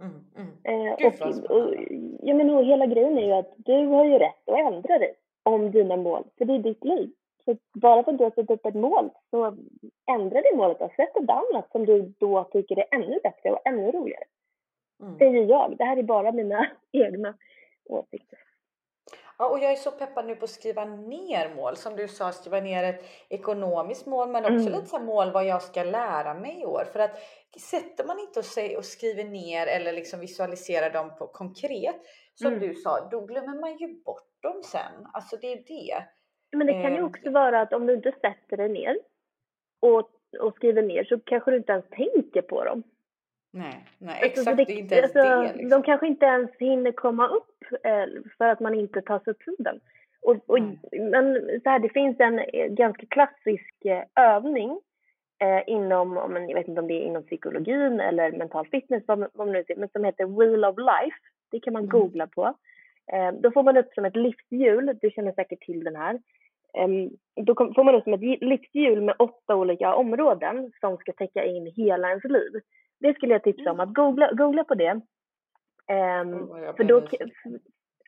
[0.03, 0.51] Mm, mm.
[0.63, 1.75] Eh, Gud, och, och,
[2.19, 5.15] ja, men och hela grejen är ju att du har ju rätt att ändra dig
[5.43, 7.11] om dina mål, för det är ditt liv.
[7.45, 9.57] Så bara för att du har satt upp ett mål så
[10.11, 13.67] ändra det målet och sätt ett annat som du då tycker är ännu bättre och
[13.67, 14.23] ännu roligare.
[15.01, 15.17] Mm.
[15.17, 15.77] Säger jag.
[15.77, 17.33] Det här är bara mina egna
[17.85, 18.39] åsikter.
[19.37, 21.75] Ja, och jag är så peppad nu på att skriva ner mål.
[21.75, 24.73] Som du sa, skriva ner ett ekonomiskt mål men också mm.
[24.73, 26.83] lite så mål vad jag ska lära mig i år.
[26.93, 27.19] För att
[27.59, 31.95] sätter man inte och, och skriver ner eller liksom visualiserar dem på konkret
[32.35, 32.59] som mm.
[32.59, 35.07] du sa, då glömmer man ju bort dem sen.
[35.13, 36.05] Alltså det är det.
[36.51, 37.05] Men det kan ju ehm.
[37.05, 38.97] också vara att om du inte sätter dig ner
[39.79, 42.83] och, och skriver ner så kanske du inte ens tänker på dem.
[43.51, 44.57] Nej, nej alltså, exakt.
[44.57, 45.53] Det, det, är inte ens alltså, det.
[45.53, 45.69] Liksom.
[45.69, 48.05] De kanske inte ens hinner komma upp eh,
[48.37, 49.79] för att man inte tar sig tiden.
[50.21, 50.59] Och, och,
[50.91, 54.79] men så här, det finns en eh, ganska klassisk eh, övning
[55.39, 56.15] eh, inom,
[56.49, 59.63] jag vet inte om det är inom psykologin eller mental fitness, vad, vad man nu
[59.63, 61.17] säger, men som heter Wheel of Life.
[61.51, 61.89] Det kan man mm.
[61.89, 62.53] googla på.
[63.13, 66.13] Eh, då får man upp som ett livshjul, du känner säkert till den här.
[66.77, 66.87] Eh,
[67.43, 71.73] då får man upp som ett livshjul med åtta olika områden som ska täcka in
[71.75, 72.51] hela ens liv.
[72.99, 75.01] Det skulle jag tipsa om, att googla, googla på det.
[75.87, 77.07] oh, för då,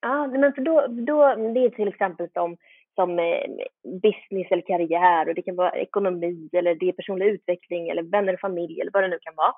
[0.02, 2.58] ja, men för då, då, det är till exempel som,
[2.96, 3.46] som eh,
[3.84, 8.34] business eller karriär och det kan vara ekonomi eller det är personlig utveckling eller vänner
[8.34, 9.54] och familj eller vad det nu kan vara.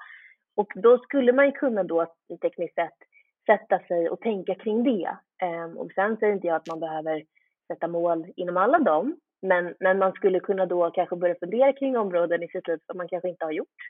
[0.55, 2.05] Och då skulle man ju kunna då
[2.41, 2.97] tekniskt sett
[3.45, 5.17] sätta sig och tänka kring det.
[5.41, 7.23] Ehm, och sen säger inte jag att man behöver
[7.67, 11.97] sätta mål inom alla dem, Men, men man skulle kunna då kanske börja fundera kring
[11.97, 13.81] områden i sitt liv som man kanske inte har gjort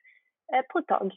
[0.53, 1.13] eh, på ett tag.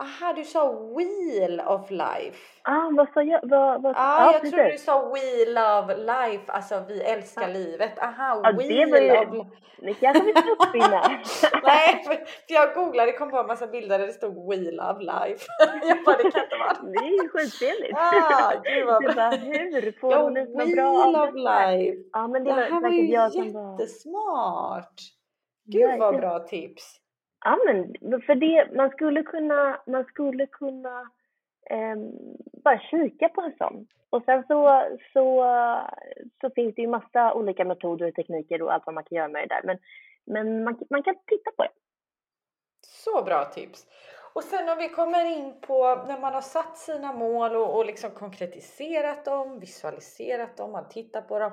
[0.00, 2.38] Aha, du sa Wheel of Life.
[2.62, 3.40] Ah, vad sa jag?
[3.42, 4.54] Vad, vad, ah, ja, jag precis.
[4.54, 7.52] tror du sa We Love Life, alltså vi älskar ah.
[7.52, 7.98] livet.
[7.98, 9.46] Aha, ja, Wheel det var ju, of
[9.78, 11.02] Det kanske vi ska uppfinna.
[11.62, 15.00] Nej, för, jag googlade, det kom på en massa bilder där det stod We Love
[15.00, 15.46] Life.
[15.88, 16.98] jag bara, det kan inte vara det.
[16.98, 17.98] är ju skittrevligt.
[17.98, 19.14] Ah, gud vad bra.
[19.14, 21.98] Bara, hur får ja, hon ut något bra Wheel of Life.
[22.12, 25.00] Ja, men det, det här var ju jättesmart.
[25.64, 27.00] Gud vad bra tips.
[27.48, 31.10] Ja, men för det, man skulle kunna, man skulle kunna
[31.70, 31.96] eh,
[32.64, 33.86] bara kika på en sån.
[34.10, 35.44] Och sen så, så,
[36.40, 39.28] så finns det ju massa olika metoder och tekniker och allt vad man kan göra
[39.28, 39.62] med det där.
[39.64, 39.78] Men,
[40.26, 41.70] men man, man kan titta på det.
[42.86, 43.86] Så bra tips!
[44.34, 47.86] Och sen om vi kommer in på när man har satt sina mål och, och
[47.86, 51.52] liksom konkretiserat dem, visualiserat dem, man tittar på dem.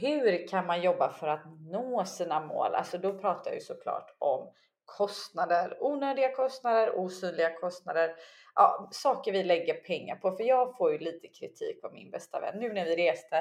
[0.00, 2.74] Hur kan man jobba för att nå sina mål?
[2.74, 4.52] Alltså då pratar jag ju såklart om
[4.98, 8.14] kostnader, onödiga kostnader, osynliga kostnader,
[8.54, 10.32] ja, saker vi lägger pengar på.
[10.32, 13.36] För jag får ju lite kritik av min bästa vän nu när vi reste.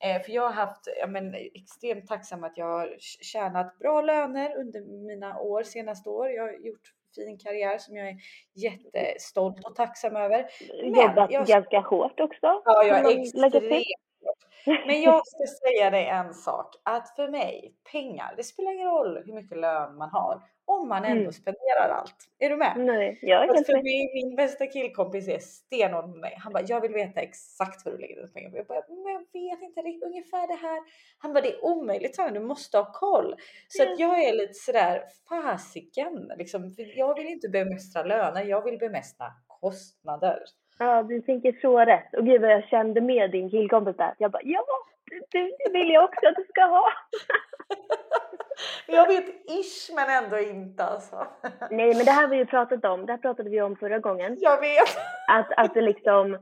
[0.00, 4.56] Eh, för jag har haft, ja, men, extremt tacksam att jag har tjänat bra löner
[4.56, 6.30] under mina år, senaste år.
[6.30, 8.16] Jag har gjort fin karriär som jag är
[8.54, 10.46] jättestolt och tacksam över.
[10.82, 12.62] Men Jobbat jag, ganska hårt också.
[12.64, 13.54] Ja, jag är extremt
[14.86, 19.22] men jag ska säga dig en sak, att för mig, pengar, det spelar ingen roll
[19.26, 21.32] hur mycket lön man har om man ändå mm.
[21.32, 22.16] spenderar allt.
[22.38, 22.74] Är du med?
[22.76, 26.34] Nej, jag är helt för min, min bästa killkompis är stenhård med mig.
[26.38, 28.56] Han bara, jag vill veta exakt vad du lägger dina pengar på.
[28.56, 30.82] Jag bara, men jag vet inte, det är ungefär det här.
[31.18, 33.34] Han bara, det är omöjligt, han, du måste ha koll.
[33.68, 33.92] Så mm.
[33.92, 39.26] att jag är lite sådär, fasiken, liksom, jag vill inte bemästra löner, jag vill bemästra
[39.46, 40.38] kostnader.
[40.82, 42.14] Ja, du tänker så rätt.
[42.14, 44.14] Och gud vad jag kände med din killkompis där.
[44.18, 44.64] Jag bara, ja,
[45.30, 46.84] det, det vill jag också att du ska ha.
[48.86, 51.16] jag vet ish men ändå inte alltså.
[51.70, 53.98] Nej men det här har vi ju pratat om, det här pratade vi om förra
[53.98, 54.36] gången.
[54.40, 54.96] Jag vet.
[55.28, 56.38] Att, att det liksom,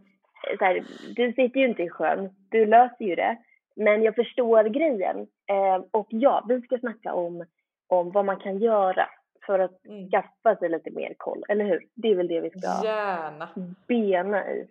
[0.59, 0.85] så här,
[1.17, 3.37] du sitter ju inte i sjön, du löser ju det.
[3.77, 5.27] Men jag förstår grejen.
[5.51, 7.45] Eh, och ja, vi ska snacka om,
[7.89, 9.09] om vad man kan göra
[9.51, 10.11] för att mm.
[10.11, 11.87] skaffa sig lite mer koll, eller hur?
[11.95, 13.49] Det är väl det vi ska Gärna.
[13.89, 14.69] bena i.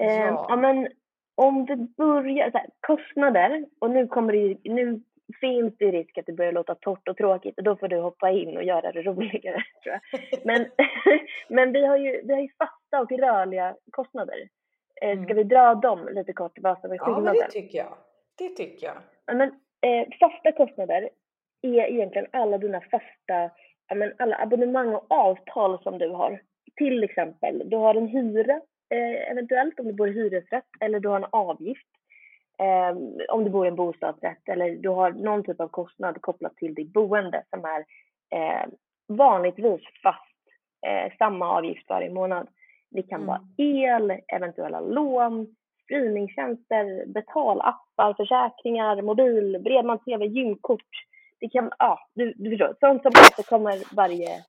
[0.00, 0.46] Eh, ja.
[0.48, 0.56] ja.
[0.56, 0.88] men
[1.34, 5.00] om du börjar, så här, kostnader, och nu kommer det nu
[5.40, 8.30] finns det risk att det börjar låta torrt och tråkigt och då får du hoppa
[8.30, 9.62] in och göra det roligare.
[9.82, 10.40] Tror jag.
[10.44, 10.66] Men,
[11.48, 14.48] men vi, har ju, vi har ju fasta och rörliga kostnader.
[15.02, 15.36] Eh, ska mm.
[15.36, 17.24] vi dra dem lite kort, vad som är skillnaden?
[17.24, 17.96] Ja, men det tycker jag.
[18.38, 18.96] Det tycker jag.
[19.36, 19.48] Men,
[19.80, 21.10] eh, fasta kostnader
[21.62, 23.50] är egentligen alla dina fasta,
[23.94, 26.40] men alla abonnemang och avtal som du har.
[26.76, 31.08] Till exempel, du har en hyra eh, eventuellt om du bor i hyresrätt eller du
[31.08, 31.88] har en avgift
[32.58, 32.96] eh,
[33.28, 36.74] om du bor i en bostadsrätt eller du har någon typ av kostnad kopplat till
[36.74, 37.84] ditt boende som är
[38.30, 38.68] eh,
[39.08, 40.38] vanligtvis fast
[40.86, 42.48] eh, samma avgift varje månad.
[42.90, 43.26] Det kan mm.
[43.26, 45.46] vara el, eventuella lån,
[45.84, 50.90] streamingtjänster, betalappar, försäkringar, mobil, bredbands-tv, gymkort.
[51.44, 54.44] Det kan, ja, du, du förstår, sånt som återkommer varje...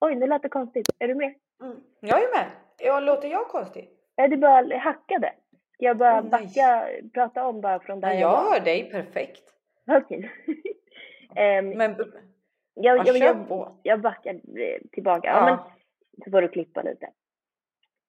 [0.00, 0.86] Oj, nu lät det konstigt.
[0.98, 1.34] Är du med?
[1.62, 1.76] Mm.
[2.00, 2.50] Jag är med.
[2.78, 3.90] Ja, låter jag konstig?
[4.16, 5.32] Ja, du bara hackade.
[5.74, 8.90] Ska jag bara oh, backa, prata om bara från där ja, jag, jag hör dig
[8.90, 9.42] perfekt.
[9.90, 10.30] Okej.
[11.28, 11.58] Okay.
[11.58, 11.96] um, men
[12.74, 15.28] jag, jag, jag, jag, jag backar eh, tillbaka.
[15.28, 15.36] Ja.
[15.36, 15.44] ja.
[15.44, 15.58] men,
[16.24, 17.08] så får du klippa lite.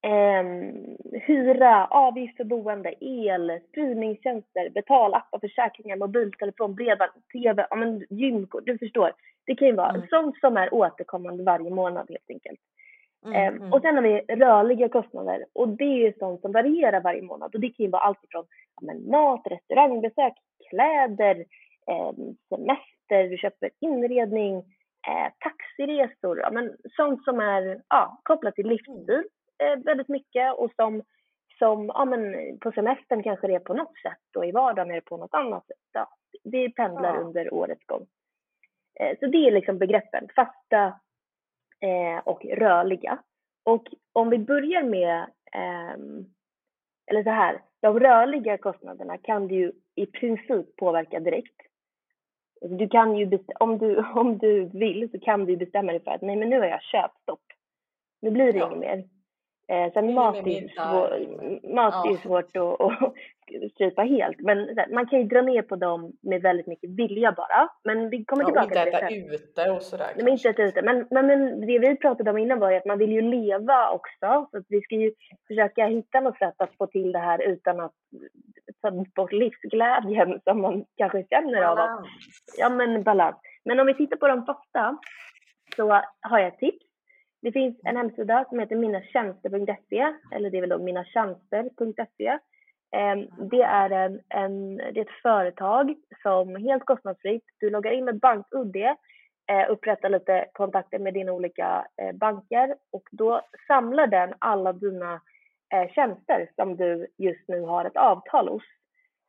[0.08, 8.66] Um, hyra, avgift för boende, el, streamingtjänster, betalappar, försäkringar, mobiltelefon, bredband, tv, ja, men gymkort.
[8.66, 9.14] Du förstår.
[9.46, 10.08] Det kan ju vara mm.
[10.10, 12.60] sånt som är återkommande varje månad helt enkelt.
[13.26, 13.74] Mm, ehm, mm.
[13.74, 17.62] Och sen har vi rörliga kostnader och det är sånt som varierar varje månad och
[17.62, 18.46] det kan ju vara allt ifrån
[18.82, 20.34] ja, mat, restaurangbesök,
[20.70, 21.46] kläder,
[21.88, 22.12] eh,
[22.50, 24.58] semester, du köper inredning,
[25.08, 29.22] eh, taxiresor, ja, men sånt som är ja, kopplat till livsstil eh,
[29.60, 31.04] väldigt mycket och som,
[31.60, 34.96] som ja, men på semestern kanske det är på något sätt och i vardagen är
[34.96, 35.78] det på något annat sätt.
[35.94, 36.10] Ja,
[36.44, 37.22] det pendlar ja.
[37.22, 38.08] under årets gång.
[39.00, 40.86] Eh, så det är liksom begreppen, fasta
[41.80, 43.18] eh, och rörliga.
[43.64, 45.20] Och om vi börjar med,
[45.54, 45.98] eh,
[47.06, 51.62] eller så här, de rörliga kostnaderna kan du ju i princip påverka direkt.
[52.62, 56.22] Du kan ju, om du, om du vill så kan du bestämma dig för att
[56.22, 57.44] nej men nu har jag köpstopp.
[58.22, 58.68] Nu blir det ja.
[58.68, 59.04] inget mer.
[59.70, 61.10] Eh, sen mat är, ju svår,
[61.76, 62.12] mat ja.
[62.12, 66.42] är svårt att, att strypa helt, men man kan ju dra ner på dem med
[66.42, 67.70] väldigt mycket vilja bara.
[67.84, 69.16] Men vi kommer tillbaka till det.
[69.16, 70.12] Inte äta ute och sådär.
[70.16, 70.82] Men inte äta ute.
[70.82, 73.92] Men, men, men det vi pratade om innan var ju att man vill ju leva
[73.92, 74.48] också.
[74.52, 75.14] Så att vi ska ju
[75.48, 77.94] försöka hitta något sätt att få till det här utan att
[78.82, 82.08] ta bort livsglädjen som man kanske känner av att, Balans.
[82.58, 83.36] ja men balans.
[83.66, 84.98] Men om vi tittar på de första
[85.76, 86.87] så har jag ett tips.
[87.42, 92.40] Det finns en hemsida som heter minatjänster.se eller det är väl då minatjänster.se.
[92.96, 98.06] Ehm, Det är, en, en, det är ett företag som helt kostnadsfritt, du loggar in
[98.06, 98.76] med BankUD,
[99.52, 105.22] eh, upprättar lite kontakter med dina olika eh, banker och då samlar den alla dina
[105.74, 108.64] eh, tjänster som du just nu har ett avtal hos.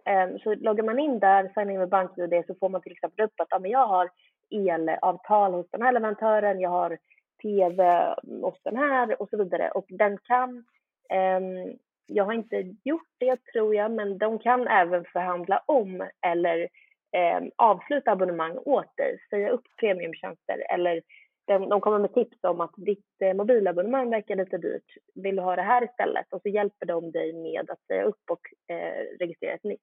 [0.05, 3.25] Ehm, Så loggar man in där, signar in med BankID så får man till exempel
[3.25, 4.11] upp att ja, men jag har
[4.51, 6.99] elavtal hos den här leverantören, jag har
[7.42, 9.70] tv hos den här och så vidare.
[9.70, 10.64] Och den kan,
[11.11, 16.68] ehm, jag har inte gjort det tror jag, men de kan även förhandla om eller
[17.12, 21.03] ehm, avsluta abonnemang åt dig, säga upp premiumtjänster eller
[21.48, 24.96] de, de kommer med tips om att ditt eh, mobilabonnemang verkar lite dyrt.
[25.14, 26.33] Vill du ha det här istället?
[26.33, 29.81] Och så hjälper de dig med att säga upp och eh, registrera ett nytt.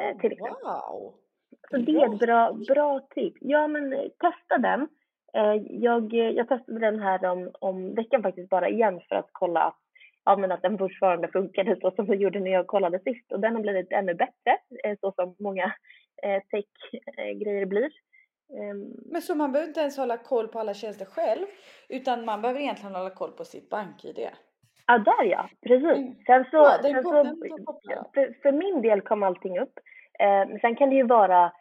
[0.00, 0.62] eh, till exempel.
[0.62, 1.14] Wow!
[1.70, 3.38] Så det är ett bra, bra tips.
[3.40, 4.88] Ja, men eh, testa den.
[5.36, 9.60] Eh, Jag, jag testade den här om, om veckan faktiskt bara igen för att kolla
[9.60, 9.78] att,
[10.24, 13.32] ja, men att den fortfarande funkade så som den gjorde när jag kollade sist.
[13.32, 15.72] Och den har blivit ännu bättre, eh, så som många
[16.22, 17.90] eh, tech-grejer blir.
[18.60, 21.46] Ehm, Men så man behöver inte ens hålla koll på alla tjänster själv
[21.88, 24.28] utan man behöver egentligen hålla koll på sitt bank-id.
[24.86, 25.98] Ja, där ja, precis.
[25.98, 26.14] Mm.
[26.26, 27.10] Sen så, Ja, sen så
[28.14, 29.78] för, för min del kom allting upp.
[30.18, 31.52] Eh, men sen kan det ju vara,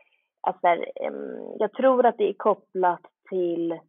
[0.41, 1.15] alltså, em,
[1.59, 3.79] jag tror att det är kopplat till,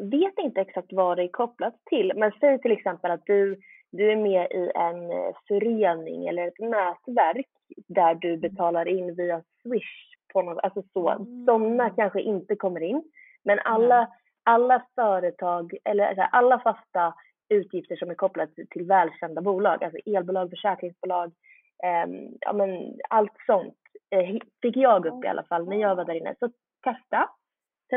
[0.00, 3.60] vet inte exakt vad det är kopplat till, men säg till exempel att du,
[3.92, 7.46] du är med i en eh, förening eller ett nätverk
[7.88, 11.44] där du betalar in via Swish på något, alltså så, Mm.
[11.46, 13.02] sådana kanske inte kommer in.
[13.44, 14.08] Men alla,
[14.44, 17.14] alla företag, eller alla fasta
[17.48, 21.32] utgifter som är kopplade till- välkända bolag, alltså elbolag, försäkringsbolag,
[21.84, 23.74] ehm, ja men allt sånt
[24.10, 26.34] eh, fick jag upp i alla fall när jag var där inne.
[26.38, 26.48] Så
[26.84, 27.28] testa,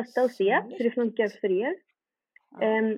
[0.03, 1.75] testa och se hur det funkar för er.
[2.61, 2.97] Ehm,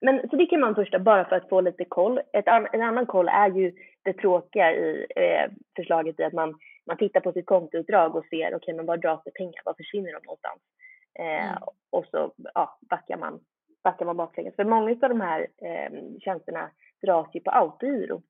[0.00, 2.20] men så det kan man först bara för att få lite koll.
[2.32, 6.54] Ett en annan koll är ju det tråkiga i eh, förslaget i att man,
[6.86, 10.12] man tittar på sitt kontoutdrag och ser, okej men var dras det pengar, var försvinner
[10.12, 10.60] de någonstans?
[11.18, 11.62] Eh, Mm.
[11.90, 13.40] Och så ja, backar man,
[13.84, 14.56] backar man baklänges.
[14.56, 16.70] För många av de här eh, tjänsterna
[17.02, 18.22] dras ju på autogiro.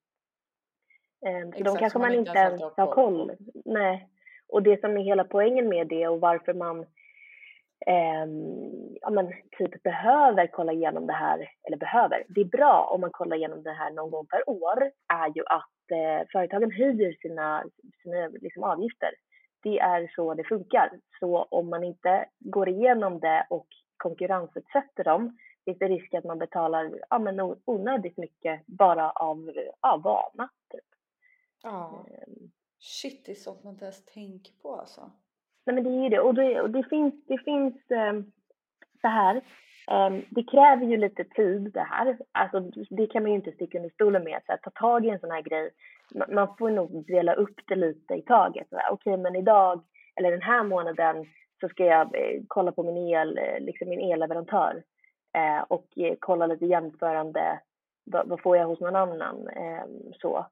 [1.26, 2.94] Eh, så de Exakt, kanske som man man inte ens har koll.
[2.94, 3.32] koll
[3.64, 4.08] Nej.
[4.48, 6.86] Och det som är hela poängen med det och varför man
[7.86, 13.00] ehm, ja, men typ behöver kolla igenom det här, eller behöver, det är bra om
[13.00, 17.16] man kollar igenom det här någon gång per år, är ju att eh, företagen höjer
[17.20, 17.64] sina,
[18.02, 19.10] sina liksom, avgifter.
[19.62, 20.90] Det är så det funkar.
[21.20, 23.66] Så om man inte går igenom det och
[23.96, 30.02] konkurrensutsätter dem finns det risk att man betalar ja, men onödigt mycket bara av, av
[30.02, 30.48] vana.
[30.70, 30.84] Typ.
[31.62, 32.06] ja.
[32.10, 32.50] Ehm,
[32.84, 35.10] Shit, det är sånt man inte ens tänker på alltså.
[35.64, 36.20] Nej men det är ju det.
[36.20, 38.24] Och det, och det finns, det finns ehm,
[39.00, 39.40] så här.
[39.90, 42.18] ehm, det kräver ju lite tid det här.
[42.32, 44.40] Alltså det kan man ju inte sticka under stolen med.
[44.46, 45.70] Så här, ta tag i en sån här grej.
[46.14, 48.66] Man, man får nog dela upp det lite i taget.
[48.70, 49.82] Okej, okay, Okej men idag
[50.16, 51.26] eller den här månaden
[51.60, 54.82] så ska jag eh, kolla på min el, eh, liksom min elleverantör.
[55.34, 57.60] Eh, och eh, kolla lite jämförande.
[58.04, 59.48] Vad, vad får jag hos någon annan?
[59.48, 60.46] Ehm, så.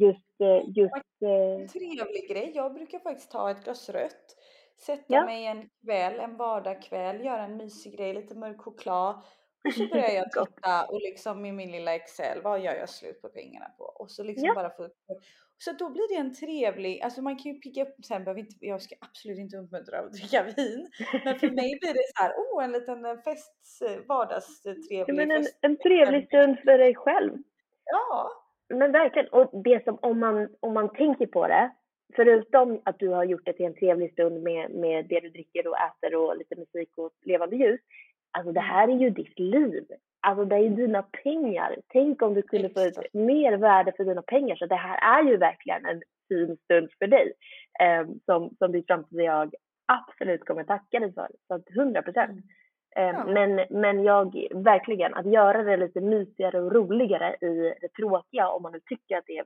[0.00, 2.52] Just, eh, just eh, En trevlig grej.
[2.54, 4.36] Jag brukar faktiskt ta ett glas rött,
[4.86, 5.24] sätta Ja.
[5.24, 9.14] mig en kväll, en vardagskväll, göra en mysig grej, lite mörk choklad.
[9.64, 13.22] Och så börjar jag titta och liksom i min lilla Excel, vad gör jag slut
[13.22, 13.84] på pengarna på?
[13.84, 14.54] Och så liksom Ja.
[14.54, 14.96] bara få upp.
[15.58, 18.54] Så då blir det en trevlig, alltså man kan ju picka upp, sen behöver inte,
[18.60, 20.90] jag ska absolut inte uppmuntra att dricka vin.
[21.24, 25.14] Men för mig blir det så här, oh en liten eh, fest, eh, Ja, vardagstrevlig
[25.14, 25.58] men en, fest.
[25.60, 27.32] en trevlig stund för dig själv.
[27.84, 28.30] Ja,
[28.72, 29.28] Men verkligen.
[29.28, 31.70] Och det som, om man, om man tänker på det,
[32.16, 35.66] förutom att du har gjort det till en trevlig stund med, med det du dricker
[35.66, 37.80] och äter och lite musik och levande ljus.
[38.30, 39.84] Alltså det här är ju ditt liv.
[40.20, 41.76] Alltså det är ju dina pengar.
[41.88, 44.56] Tänk om du kunde få ut mer värde för dina pengar.
[44.56, 47.32] Så det här är ju verkligen en fin stund för dig.
[47.80, 49.54] Eh, som, som ditt framtida jag
[49.86, 51.28] absolut kommer tacka dig för.
[51.46, 52.30] Så att 100 procent.
[52.30, 52.42] Mm.
[52.96, 53.24] Eh, Ja.
[53.26, 58.62] Men, men jag, verkligen, att göra det lite mysigare och roligare i det tråkiga, om
[58.62, 59.44] man nu tycker att det är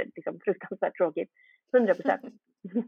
[0.00, 1.30] eh, liksom fruktansvärt tråkigt.
[1.74, 2.22] 100 procent.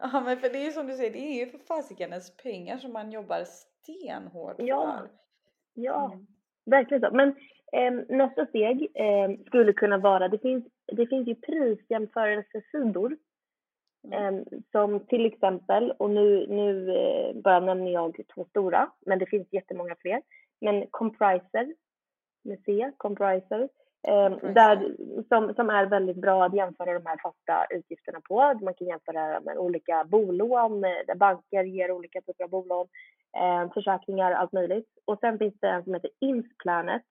[0.00, 2.36] Ja men för det är ju som du säger, det är ju för fasiken ens
[2.36, 4.98] pengar som man jobbar stenhårt Ja.
[5.00, 5.10] för.
[5.74, 6.26] Ja, Mm.
[6.66, 7.10] verkligen så.
[7.16, 7.28] Men
[7.72, 13.16] eh, nästa steg eh, skulle kunna vara, det finns, det finns ju prisjämförelsesidor
[14.04, 14.38] Mm.
[14.38, 19.26] eh, som till exempel, och nu, nu eh, bara nämner jag två stora, men det
[19.26, 20.22] finns jättemånga fler.
[20.60, 21.74] Men Compriser,
[22.44, 23.68] med C, Compriser,
[24.06, 24.96] Eh, där,
[25.28, 28.58] som, som är väldigt bra att jämföra de här fasta utgifterna på.
[28.62, 32.86] Man kan jämföra med olika bolån där banker ger olika typer av bolån,
[33.38, 34.88] eh, försäkringar, allt möjligt.
[35.04, 37.02] Och sen finns det en som heter Insplanet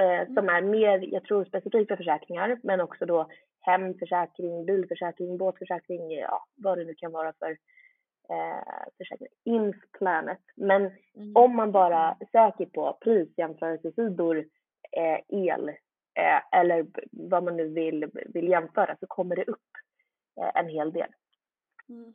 [0.00, 0.54] eh, som mm.
[0.54, 3.28] är mer, jag tror specifikt för försäkringar, men också då
[3.66, 7.50] hemförsäkring, bilförsäkring, båtförsäkring, ja, vad det nu kan vara för
[8.30, 9.28] eh, försäkring.
[9.44, 10.42] Insplanet.
[10.56, 11.32] Men mm.
[11.34, 14.38] om man bara söker på prisjämförelsesidor,
[14.92, 15.68] eh, el
[16.14, 19.70] eh, eller vad man nu vill, vill jämföra så kommer det upp
[20.40, 21.08] eh, en hel del.
[21.88, 22.12] Mm.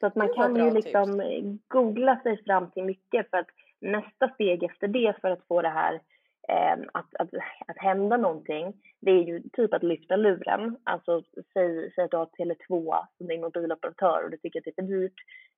[0.00, 1.68] Så att man kan ju liksom tips.
[1.68, 5.68] googla sig fram till mycket för att nästa steg efter det för att få det
[5.68, 6.00] här
[6.48, 7.28] Ehm, att, att,
[7.66, 10.76] att hända någonting, det är ju typ att lyfta luren.
[10.84, 11.22] Alltså
[11.52, 14.82] säg, säg att du har Tele2 som din mobiloperatör och du tycker att det är
[14.82, 15.14] för dyrt.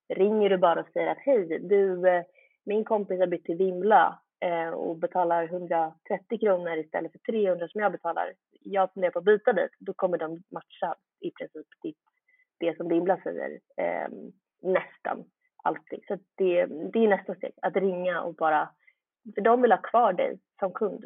[0.09, 2.25] Ringer du bara och säger att hej, du, eh,
[2.65, 7.81] min kompis har bytt till Vimla eh, och betalar 130 kronor istället för 300 som
[7.81, 8.33] jag betalar.
[8.61, 9.71] Jag funderar på att byta dit.
[9.79, 11.99] Då kommer de matcha i princip ditt,
[12.61, 13.61] det som Vimla säger.
[13.77, 14.09] Eh,
[14.63, 15.25] nästan
[15.63, 16.01] alltid.
[16.09, 18.69] Så det, det är nästa steg, att ringa och bara
[19.35, 21.05] för de vill ha kvar dig som kund.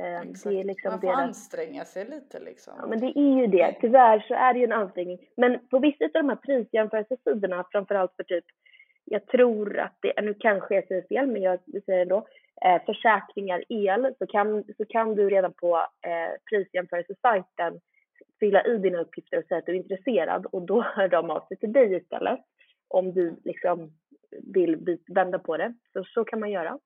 [0.00, 0.44] Exakt.
[0.44, 1.20] Det är liksom Man får deras...
[1.20, 2.74] anstränga sig lite liksom.
[2.78, 3.76] Ja, men det är ju det.
[3.80, 5.18] Tyvärr så är det ju en ansträngning.
[5.36, 8.44] Men på vissa av de här prisjämförelsesidorna, framförallt för typ,
[9.04, 12.26] jag tror att det, nu kanske jag säger fel, men jag säger ändå,
[12.64, 17.80] eh, försäkringar el, så kan, så kan du redan på eh, prisjämförelsesajten
[18.40, 21.46] fylla i dina uppgifter och säga att du är intresserad och då hör de av
[21.48, 22.40] sig till dig istället
[22.88, 23.92] om du liksom
[24.54, 25.74] vill vända på det.
[25.92, 26.78] Så, så kan man göra.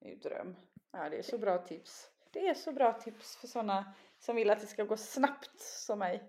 [0.00, 0.56] Är ju dröm.
[0.92, 2.10] Ja, det är så bra tips.
[2.32, 3.84] Det är så bra tips för sådana
[4.18, 6.22] som vill att det ska gå snabbt som mig.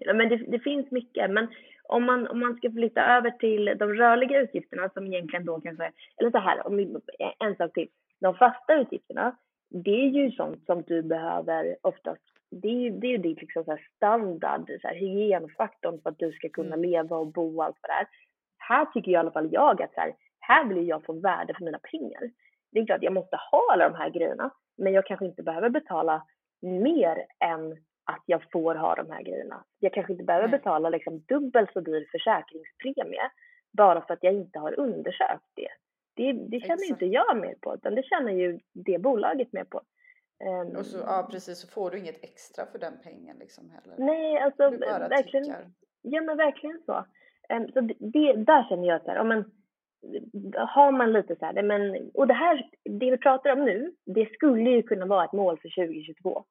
[0.00, 1.48] ja, men det, det, finns mycket, men
[1.88, 5.92] om man, om man ska flytta över till de rörliga utgifterna som egentligen då kanske,
[6.16, 7.00] eller så här, om
[7.38, 7.88] en sak till.
[8.20, 9.36] De fasta utgifterna,
[9.70, 13.64] det är ju sånt som du behöver oftast det är ju det är ditt liksom
[13.64, 16.90] så standard, så här, hygienfaktorn för att du ska kunna mm.
[16.90, 18.08] leva och bo och allt vad det är.
[18.58, 21.64] Här tycker i alla fall jag att så här, här vill jag få värde för
[21.64, 22.30] mina pengar
[22.74, 25.68] det är klart jag måste ha alla de här grejerna, men jag kanske inte behöver
[25.68, 26.26] betala
[26.62, 27.72] mer än
[28.04, 29.64] att jag får ha de här grejerna.
[29.78, 33.30] Jag kanske inte behöver betala liksom dubbelt så dyr försäkringspremie
[33.72, 35.68] bara för att jag inte har undersökt det.
[36.16, 36.90] Det, det känner Exakt.
[36.90, 39.82] inte jag med på, utan det känner ju det bolaget med på.
[40.44, 43.94] Um, och så, ja precis, så får du inget extra för den pengen liksom heller.
[43.98, 45.44] Nej, alltså verkligen.
[45.44, 45.70] Tickar.
[46.02, 47.04] Ja men verkligen så.
[47.48, 49.44] Um, så det, där känner jag att här, men
[50.68, 54.32] har man lite så här, men, och det här, det vi pratar om nu, det
[54.32, 56.44] skulle ju kunna vara ett mål för 2022.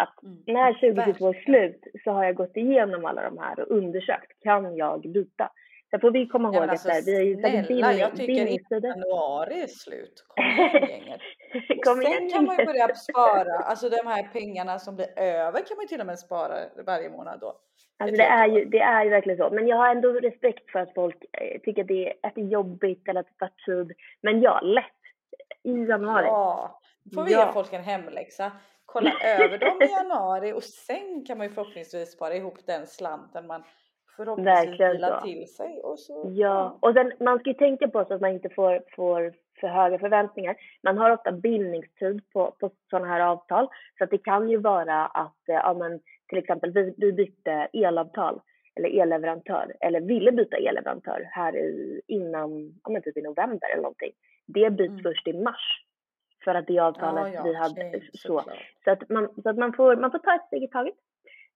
[0.00, 0.42] Att mm.
[0.46, 4.76] när 2022 är slut så har jag gått igenom alla de här och undersökt, kan
[4.76, 5.50] jag byta?
[5.90, 8.74] Sen får vi komma ihåg ja, alltså, att vi har ju snälla, jag tycker inte
[8.74, 10.24] januari är slut.
[10.28, 11.20] Kom igen gänget.
[11.84, 15.60] Kom igen, sen kan man ju börja spara, alltså de här pengarna som blir över
[15.66, 16.54] kan man ju till och med spara
[16.86, 17.60] varje månad då.
[17.98, 19.50] Alltså det, är ju, det är ju verkligen så.
[19.50, 22.40] Men jag har ändå respekt för att folk eh, tycker att det är, att det
[22.40, 23.96] är jobbigt eller att det tar tid.
[24.20, 24.84] Men ja, lätt.
[25.62, 26.26] I januari.
[26.26, 26.80] Ja,
[27.14, 27.46] får vi ja.
[27.46, 28.52] ge folk en hemläxa.
[28.86, 33.46] Kolla över dem i januari och sen kan man ju förhoppningsvis spara ihop den slanten
[33.46, 33.62] man
[34.16, 35.80] förhoppningsvis vilar till sig.
[35.82, 38.82] Och så, ja, och sen, man ska ju tänka på så att man inte får,
[38.96, 40.56] får för höga förväntningar.
[40.82, 43.68] Man har ofta bildningstid på, på sådana här avtal.
[43.98, 47.68] Så att det kan ju vara att eh, ja, men, till exempel vi, vi bytte
[47.72, 48.40] elavtal
[48.74, 53.82] eller elleverantör eller ville byta elleverantör här i, innan, ja men typ i november eller
[53.82, 54.12] någonting.
[54.46, 55.02] Det byts mm.
[55.02, 55.82] först i mars
[56.44, 58.42] för att det avtalet ja, ja, vi hade okay, så.
[58.84, 60.94] Så att, man, så att man, får, man får ta ett steg i taget.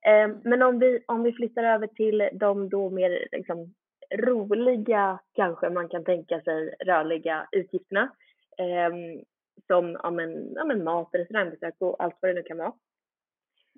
[0.06, 0.28] Eh.
[0.42, 3.74] Men om vi, om vi flyttar över till de då mer liksom,
[4.14, 8.12] roliga, kanske man kan tänka sig, rörliga utgifterna.
[8.58, 9.20] Eh,
[9.66, 12.72] som ja, men, ja, men mat, restaurangbesök och allt vad det nu kan vara.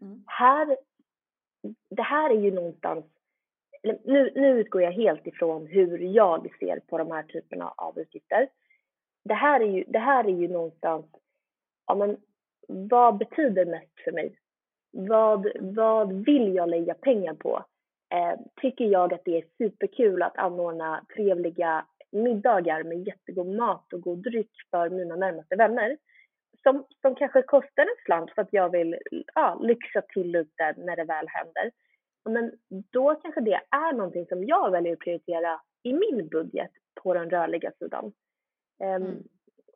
[0.00, 0.24] Mm.
[0.26, 0.76] Här,
[1.90, 3.04] det här är ju någonstans,
[3.82, 8.48] nu, nu utgår jag helt ifrån hur jag ser på de här typerna av utgifter.
[9.24, 11.06] Det här är ju, det här är ju någonstans,
[11.86, 12.16] ja men
[12.68, 14.38] vad betyder mest för mig?
[14.90, 17.64] Vad, vad vill jag lägga pengar på?
[18.12, 24.00] Eh, tycker jag att det är superkul att anordna trevliga middagar med jättegod mat och
[24.00, 25.96] god dryck för mina närmaste vänner
[26.62, 28.98] som, som kanske kostar en slant för att jag vill
[29.34, 31.70] ja, lyxa till lite när det väl händer.
[32.24, 36.70] Men då kanske det är någonting som jag väljer att prioritera i min budget
[37.02, 38.04] på den rörliga sidan.
[38.84, 39.22] Um, mm.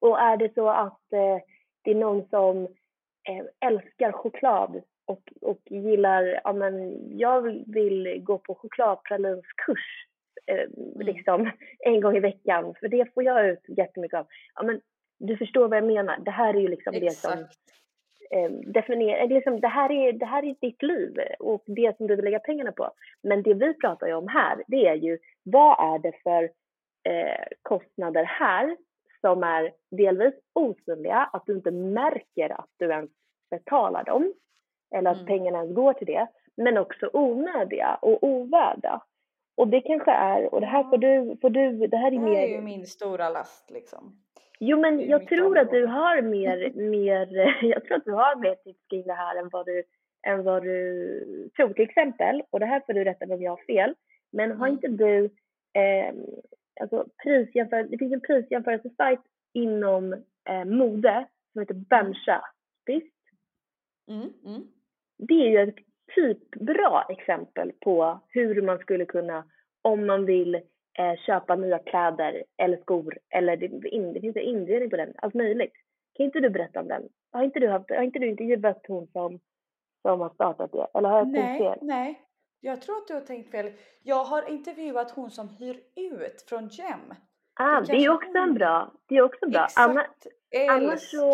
[0.01, 1.39] Och är det så att uh,
[1.82, 8.38] det är någon som uh, älskar choklad och, och gillar, ja men jag vill gå
[8.38, 10.07] på chokladpralinskurs
[10.52, 11.07] uh, mm.
[11.07, 14.26] liksom en gång i veckan för det får jag ut jättemycket av.
[14.54, 14.80] Ja men
[15.18, 16.18] Du förstår vad jag menar.
[16.18, 17.38] Det här är ju liksom det som
[18.30, 22.16] eh, definierar, liksom, det, här är, det här är ditt liv och det som du
[22.16, 22.90] vill lägga pengarna på.
[23.22, 26.42] Men det vi pratar om här, det är ju vad är det för
[27.09, 28.76] eh, kostnader här
[29.20, 33.11] som är delvis osynliga, att du inte märker att du ens
[33.50, 34.32] betalar dem
[34.95, 35.26] eller att Mm.
[35.26, 36.26] pengarna ens går till det,
[36.57, 39.03] men också onödiga och ovärda.
[39.57, 42.18] Och det kanske är, och det här får du, får du det här är Det
[42.18, 44.22] här mer är ju min stora last liksom.
[44.61, 47.26] Jo, men jag tror att du har mer, mer,
[47.62, 49.82] jag tror att du har mer tips kring det här än vad du,
[50.26, 51.72] än vad du tror.
[51.72, 53.95] Till exempel, och det här får du rätta mig om jag har fel,
[54.32, 54.72] men har Mm.
[54.74, 55.24] inte du,
[55.80, 56.14] eh,
[56.80, 59.20] alltså prisjämför, det finns en prisjämförelsesajt
[59.55, 60.12] inom
[60.49, 62.43] eh, mode som heter Bencha,
[62.87, 63.14] visst?
[64.09, 64.62] Mm, mm.
[65.18, 65.76] Det är ju ett
[66.14, 69.44] typbra exempel på hur man skulle kunna,
[69.82, 70.54] om man vill
[70.98, 73.68] eh, köpa nya kläder eller skor eller det,
[74.12, 75.72] det finns en inredning på den, allt möjligt.
[76.14, 77.02] Kan inte du berätta om den?
[77.32, 79.40] Har inte du, haft, har inte du intervjuat hon som,
[80.02, 80.86] som har startat det?
[80.98, 81.78] Eller har jag Nej, fel?
[81.82, 82.22] nej.
[82.60, 83.72] Jag tror att du har tänkt fel.
[84.02, 87.14] Jag har intervjuat hon som hyr ut från Gem.
[87.60, 88.92] Ah, det det är också en hon- bra.
[89.08, 89.66] Det är också bra.
[89.76, 90.00] Anna,
[90.50, 90.70] Exakt.
[90.70, 91.32] annars så,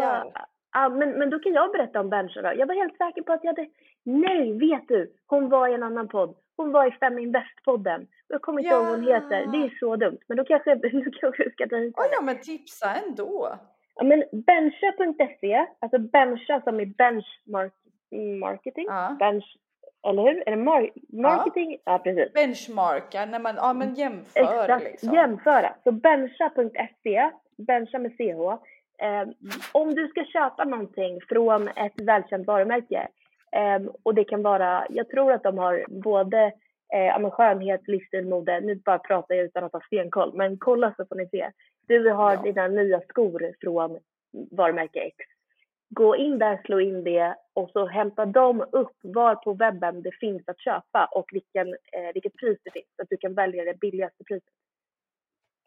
[0.72, 2.52] Ja, men, men då kan jag berätta om då.
[2.56, 3.68] Jag var helt säker på att jag hade,
[4.04, 6.34] nej vet du, hon var i en annan podd.
[6.56, 8.06] Hon var i Fem Invest-podden.
[8.28, 9.46] Jag kommer inte ihåg vad hon heter.
[9.46, 10.18] Det är så dumt.
[10.28, 10.88] Men då kanske, då
[11.20, 12.14] kanske du ska ta hit Ja, henne.
[12.14, 13.48] ja, men tipsa ändå.
[13.94, 17.72] Ja, men bencha.se, alltså bencha som i benchmark
[18.40, 18.84] marketing.
[18.88, 19.16] Ja.
[19.18, 19.56] Bench,
[20.08, 20.42] eller hur?
[20.48, 21.78] Är det mar marketing?
[21.84, 22.32] Ja, precis.
[22.32, 25.14] Benchmarka, när man, ja men jämför Exakt, liksom.
[25.14, 25.74] jämföra.
[25.84, 28.20] Så bencha.se, bencha med ch.
[28.98, 29.28] Eh,
[29.72, 33.08] Om du ska köpa någonting från ett välkänt varumärke
[33.52, 36.52] eh, och det kan vara, jag tror att de har både
[36.94, 38.60] eh, skönhet, livsstil, mode.
[38.60, 41.50] Nu bara pratar jag utan att ha stenkoll, men kolla så får ni se.
[41.86, 42.42] Du har Ja.
[42.42, 43.98] dina nya skor från
[44.50, 45.16] varumärke X.
[45.94, 50.12] Gå in där, slå in det och så hämtar de upp var på webben det
[50.20, 52.86] finns att köpa och vilken, eh, vilket pris det finns.
[52.96, 54.48] Så att du kan välja det billigaste priset.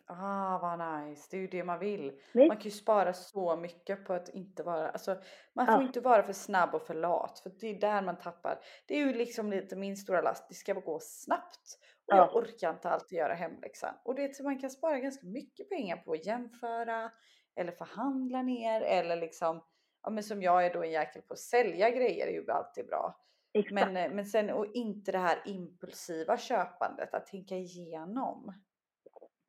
[0.08, 1.28] Ah, vad nice.
[1.32, 2.20] Det är ju det man vill.
[2.34, 2.48] Nej.
[2.48, 5.18] Man kan ju spara så mycket på att inte vara, alltså
[5.56, 5.82] man får Ja.
[5.84, 8.60] inte vara för snabb och för lat för det är där man tappar.
[8.88, 10.50] Det är ju liksom lite min stora last.
[10.50, 11.78] Det ska gå snabbt
[12.08, 12.18] och Ja.
[12.18, 13.94] jag orkar inte alltid göra hemläxan.
[14.04, 17.12] Och det är man kan spara ganska mycket pengar på att jämföra
[17.56, 19.64] eller förhandla ner eller liksom,
[20.04, 22.88] ja men som jag är då en jäkel på att sälja grejer är ju alltid
[22.88, 23.22] bra.
[23.54, 23.74] Exakt.
[23.74, 28.54] Men, eh, men sen och inte det här impulsiva köpandet, att tänka igenom.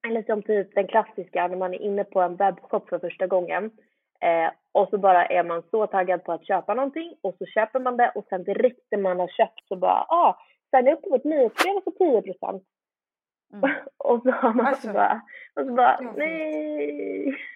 [0.06, 3.64] Eller som typ den klassiska när man är inne på en webbshop för första gången
[4.20, 7.80] eh, och så bara är man så taggad på att köpa någonting och så köper
[7.80, 10.38] man det och sen direkt när man har köpt så bara ah,
[10.70, 12.62] signa upp på vårt nyhetsbrev få 10 procent.
[13.52, 13.70] Mm.
[13.96, 15.20] och så har man Alltså, så bara,
[15.54, 17.36] och så bara nej.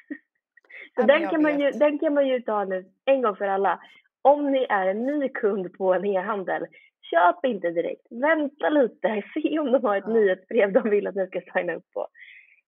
[0.94, 3.44] Så Ja, den kan, man ju, den kan man ju ta nu en gång för
[3.44, 3.80] alla.
[4.22, 6.66] Om ni är en ny kund på en e-handel,
[7.11, 8.07] köp inte direkt.
[8.11, 10.12] Vänta lite, se om de har ett Ja.
[10.12, 12.07] nyhetsbrev de vill att ni ska signa upp på.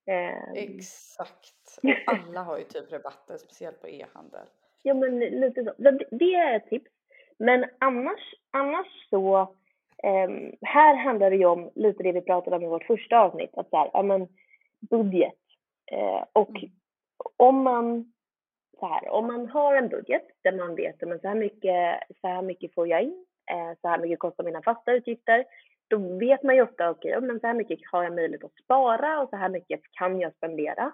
[0.06, 1.78] Eh, Exakt.
[1.82, 4.46] Och alla har ju typ rabatter, speciellt på e-handel.
[4.82, 5.72] Ja, men lite så.
[5.78, 6.90] Det- Det är ett tips.
[7.38, 9.54] Men annars, annars så,
[10.02, 13.50] ehm, här handlar det ju om lite det vi pratade om i vårt första avsnitt,
[13.54, 14.28] att så här, ja men
[14.80, 15.34] budget.
[15.92, 16.70] Eh, och Mm.
[17.36, 18.12] om man,
[18.80, 22.28] så här, om man har en budget där man vet att så här mycket, så
[22.28, 25.44] här mycket får jag in, eh, så här mycket kostar mina fasta utgifter,
[25.96, 28.64] då vet man ju ofta, okej, ja, men så här mycket har jag möjlighet att
[28.64, 30.92] spara och så här mycket kan jag spendera.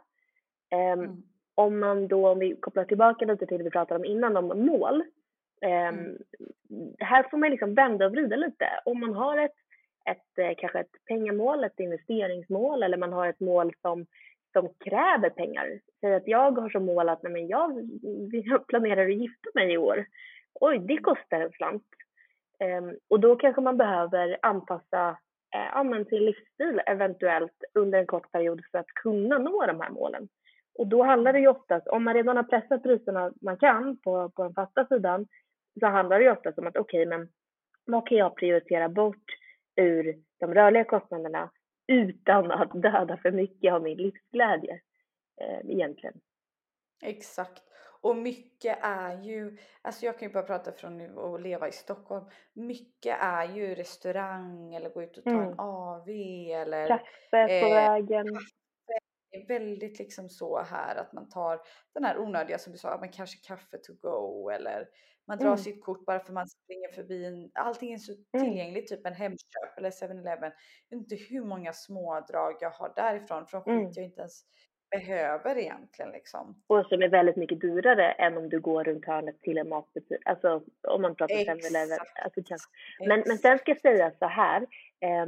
[0.71, 1.23] Ehm, Mm.
[1.55, 4.67] om man då, om vi kopplar tillbaka lite till det vi pratade om innan om
[4.67, 5.03] mål.
[5.63, 6.95] ehm, Mm.
[6.99, 8.67] Här får man liksom vända och vrida lite.
[8.85, 9.55] Om man har ett,
[10.11, 14.07] ett eh, kanske ett pengamål, ett investeringsmål eller man har ett mål som,
[14.53, 15.81] som kräver pengar.
[16.01, 17.89] Säg att jag har som mål att nej, men jag,
[18.45, 20.05] jag planerar att gifta mig i år.
[20.61, 21.85] Oj, det kostar en slant.
[22.59, 25.09] Ehm, och då kanske man behöver anpassa
[25.55, 29.81] eh, ja, men sin livsstil eventuellt under en kort period för att kunna nå de
[29.81, 30.29] här målen.
[30.79, 34.31] Och då handlar det ju oftast, om man redan har pressat priserna man kan på,
[34.31, 35.27] på den fasta sidan,
[35.81, 37.29] så handlar det ju oftast om att okej, men
[37.85, 39.25] vad kan jag prioritera bort
[39.77, 41.51] ur de rörliga kostnaderna
[41.87, 44.81] utan att döda för mycket av min livsglädje
[45.41, 46.21] eh, egentligen.
[47.03, 47.68] Exakt.
[48.09, 51.73] Och mycket är ju, alltså jag kan ju bara prata från nu och leva i
[51.73, 52.25] Stockholm.
[52.53, 55.43] Mycket är ju restaurang eller gå ut och ta Mm.
[55.49, 56.09] en AV
[56.53, 58.27] eller Kaffe på eh, vägen.
[59.31, 61.61] det är väldigt liksom så här att man tar
[61.95, 64.89] den här onödiga som du sa, men kanske kaffe to go eller
[65.27, 65.59] man drar Mm.
[65.59, 68.47] sitt kort bara för man springer förbi en, allting är så Mm.
[68.47, 70.53] tillgängligt, typ en Hemköp eller 7-Eleven.
[70.89, 73.91] Jag vet inte hur många smådrag jag har därifrån, för de Mm.
[73.95, 74.43] jag inte ens
[74.91, 76.63] behöver egentligen liksom.
[76.67, 80.19] Och som är väldigt mycket dyrare än om du går runt hörnet till en matbutik.
[80.25, 81.99] Alltså om man pratar 7-Eleven.
[82.25, 82.41] Alltså,
[83.07, 84.67] men, men sen ska jag säga så här.
[85.01, 85.27] Eh,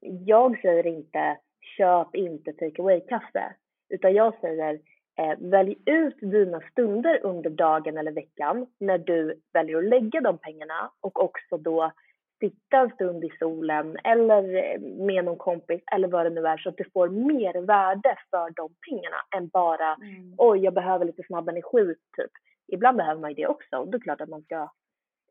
[0.00, 1.38] jag säger inte
[1.76, 3.54] köp inte take away-kaffe.
[3.88, 4.80] Utan jag säger
[5.18, 10.38] eh, välj ut dina stunder under dagen eller veckan när du väljer att lägga de
[10.38, 11.92] pengarna och också då
[12.40, 16.56] sitta en stund i solen eller eh, med någon kompis eller vad det nu är
[16.56, 20.34] så att du får mer värde för de pengarna än bara mm.
[20.38, 22.30] oj, jag behöver lite snabb energi typ.
[22.72, 24.70] Ibland behöver man ju det också och då är det klart att man ska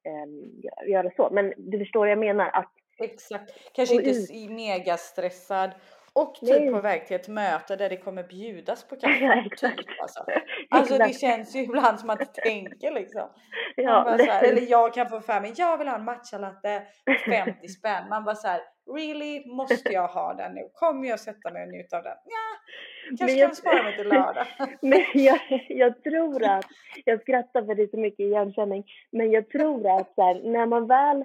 [0.04, 1.30] eh, göra så.
[1.32, 4.52] Men du förstår vad jag menar att Exakt, kanske inte ut.
[4.52, 5.72] mega stressad
[6.16, 6.72] och typ Nej.
[6.72, 9.26] på väg till ett möte där det kommer bjudas på kaffe.
[9.26, 9.78] Ja, exakt.
[9.78, 10.26] Typ, alltså.
[10.70, 13.30] alltså det känns ju ibland som att du tänker liksom.
[13.76, 16.84] Ja, här, eller jag kan få för mig, jag vill ha en matchalatte
[17.26, 18.10] 50 spänn.
[18.10, 18.62] Man bara så här,
[18.96, 20.70] really måste jag ha den nu?
[20.74, 22.18] Kommer jag sätta mig och njuta av den?
[22.26, 24.48] Ja, kanske jag, kan spara mig till lördag.
[24.82, 25.40] Men jag,
[25.70, 26.66] jag tror att,
[27.06, 30.88] jag skrattar för det är så mycket igenkänning, men jag tror att här, när man
[30.88, 31.24] väl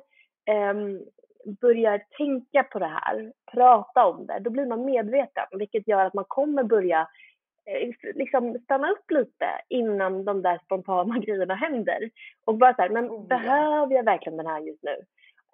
[0.72, 1.00] um,
[1.60, 6.14] börjar tänka på det här, prata om det, då blir man medveten, vilket gör att
[6.14, 7.08] man kommer börja
[7.66, 12.10] eh, liksom stanna upp lite innan de där spontana grejerna händer.
[12.44, 14.96] Och bara så här, men oh, behöver jag verkligen den här just nu?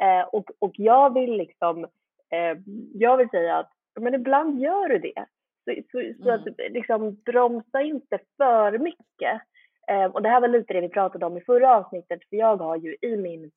[0.07, 1.85] Eh, och, och jag vill liksom,
[2.31, 2.59] eh,
[2.95, 5.27] jag vill säga att men ibland gör du det.
[5.65, 6.41] Så, så, så mm.
[6.41, 9.43] att liksom bromsa inte för mycket.
[9.89, 12.57] Eh, och det här var lite det vi pratade om i förra avsnittet, för jag
[12.57, 13.51] har ju i min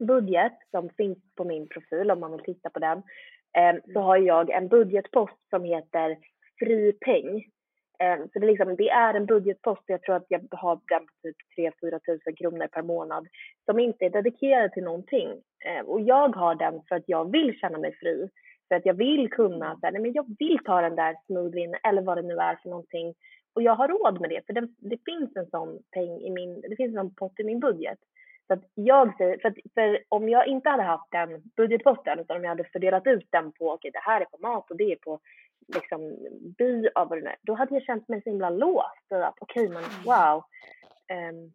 [0.00, 2.98] budget som finns på min profil om man vill titta på den
[3.58, 6.16] eh, så har jag en budgetpost som heter
[6.58, 7.44] fri peng.
[8.02, 11.06] Eh, så det är, liksom, det är en budgetpost, jag tror att jag har den
[11.06, 11.36] på typ
[11.82, 13.28] 3-4 tusen kronor per månad
[13.64, 15.28] som inte är dedikerad till någonting.
[15.64, 18.28] Eh, och jag har den för att jag vill känna mig fri.
[18.68, 19.80] För att jag vill kunna, mm.
[19.80, 22.56] så här, nej, men jag vill ta den där smoothien eller vad det nu är
[22.56, 23.14] för någonting.
[23.54, 26.60] Och jag har råd med det, för det, det finns en sån peng i min,
[26.60, 27.98] det finns en sån pott i min budget.
[28.50, 32.42] Så att jag säger, för, för, om jag inte hade haft den budgetposten utan om
[32.42, 34.92] jag hade fördelat ut den på, okej okay, det här är på mat och det
[34.92, 35.20] är på
[35.74, 36.16] liksom
[36.58, 39.06] by av vad det är, då hade jag känt mig så himla låst.
[39.10, 40.04] Okej okay, men mm.
[40.04, 40.44] wow.
[41.12, 41.52] Um,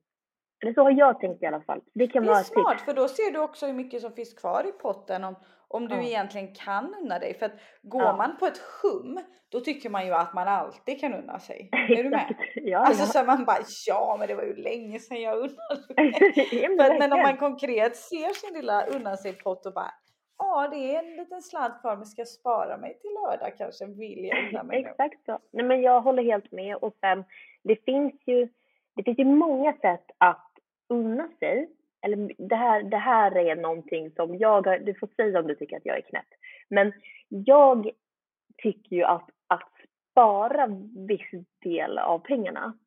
[0.62, 1.82] eller så har jag tänkt i alla fall.
[1.94, 4.34] Det kan det vara är smart för då ser du också hur mycket som finns
[4.34, 5.36] kvar i potten om,
[5.76, 6.02] om du ja.
[6.02, 7.34] egentligen kan unna dig.
[7.34, 8.16] För att går ja.
[8.16, 9.20] man på ett hum
[9.50, 11.70] då tycker man ju att man alltid kan unna sig.
[11.72, 12.36] Är du med?
[12.56, 13.58] ja, alltså så man bara
[13.88, 16.70] ja men det var ju länge sedan jag unnade mig.
[16.78, 19.92] men, men om man konkret ser sin lilla unna sig pott och bara
[20.38, 23.86] Ja, det är en liten slant kvar men ska jag spara mig till lördag kanske
[23.86, 25.40] vill jag unna mig Exakt så.
[25.52, 27.24] Nej, men jag håller helt med och sen
[27.64, 28.50] det finns ju
[28.96, 30.52] det finns ju många sätt att
[30.90, 31.70] unna sig.
[32.06, 35.56] Eller det här, det här är någonting som jag har, du får säga om du
[35.56, 36.28] tycker att jag är knäpp.
[36.70, 36.94] Men
[37.30, 37.92] jag
[38.58, 39.72] tycker ju att, att
[40.12, 40.68] spara
[41.08, 42.78] viss del av pengarna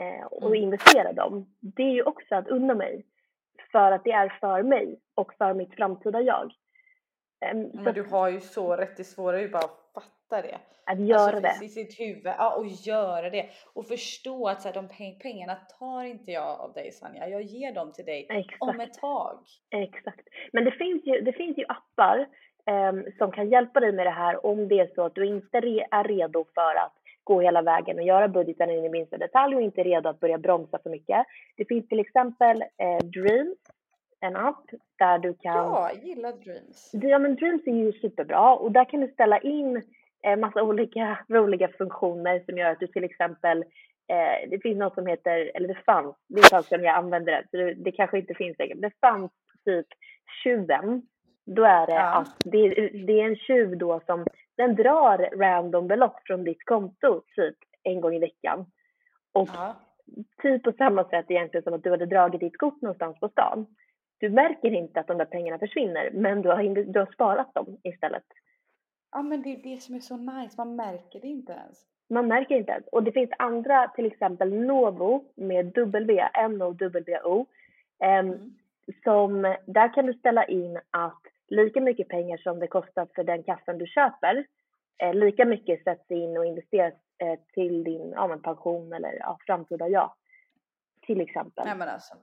[0.00, 0.62] eh, och mm.
[0.62, 3.04] investera dem, det är ju också att unna mig.
[3.72, 6.52] För att det är för mig och för mitt framtida jag.
[7.52, 9.68] Um, men du har ju så rätt, det svåra är ju bara
[10.00, 10.58] fatta det.
[10.84, 11.64] Att göra alltså, det.
[11.64, 13.46] I sitt huvud, ja och göra det.
[13.74, 14.88] Och förstå att så här, de
[15.22, 18.62] pengarna tar inte jag av dig Sanja, jag ger dem till dig Exakt.
[18.62, 19.38] om ett tag.
[19.70, 20.28] Exakt.
[20.52, 22.26] Men det finns ju, det finns ju appar
[22.70, 25.60] um, som kan hjälpa dig med det här om det är så att du inte
[25.60, 26.94] re är redo för att
[27.24, 30.38] gå hela vägen och göra budgeten in i minsta detalj och inte redo att börja
[30.38, 31.26] bromsa för mycket.
[31.56, 33.58] Det finns till exempel eh, Dreams
[34.20, 34.64] en app
[34.98, 35.56] där du kan...
[35.56, 36.90] Ja, gillar Dreams.
[36.92, 39.82] Ja, men Dreams är ju superbra och där kan du ställa in
[40.22, 43.64] en massa olika roliga funktioner som gör att du till exempel
[44.08, 46.96] eh, det finns något som heter, eller det fanns, det är ett tag sedan jag
[46.96, 49.32] använde det, så det, det kanske inte finns längre, det fanns
[49.64, 49.86] typ
[50.44, 51.02] tjuven.
[51.46, 52.14] Då är det ja.
[52.14, 52.68] att det,
[53.06, 58.00] det är en tjuv då som den drar random belopp från ditt konto typ en
[58.00, 58.66] gång i veckan.
[59.32, 59.76] Och ja.
[60.42, 63.66] typ på samma sätt egentligen som att du hade dragit ditt kort någonstans på stan
[64.18, 67.78] du märker inte att de där pengarna försvinner, men du har, du har sparat dem
[67.82, 68.24] istället.
[69.10, 70.54] Ja, men det är det som är så nice.
[70.56, 71.84] Man märker det inte ens.
[72.10, 72.86] Man märker inte ens.
[72.86, 77.46] Och det finns andra, till exempel Novo med W, N-O-W-O.
[78.04, 78.54] Mm.
[79.04, 83.42] Som, där kan du ställa in att lika mycket pengar som det kostar för den
[83.42, 84.46] kaffen du köper,
[84.98, 89.88] eh, lika mycket sätts in och investeras eh, till din ja, pension eller ja, framtida
[89.88, 90.16] ja.
[91.06, 91.64] Till exempel.
[91.66, 92.14] Nej, men alltså.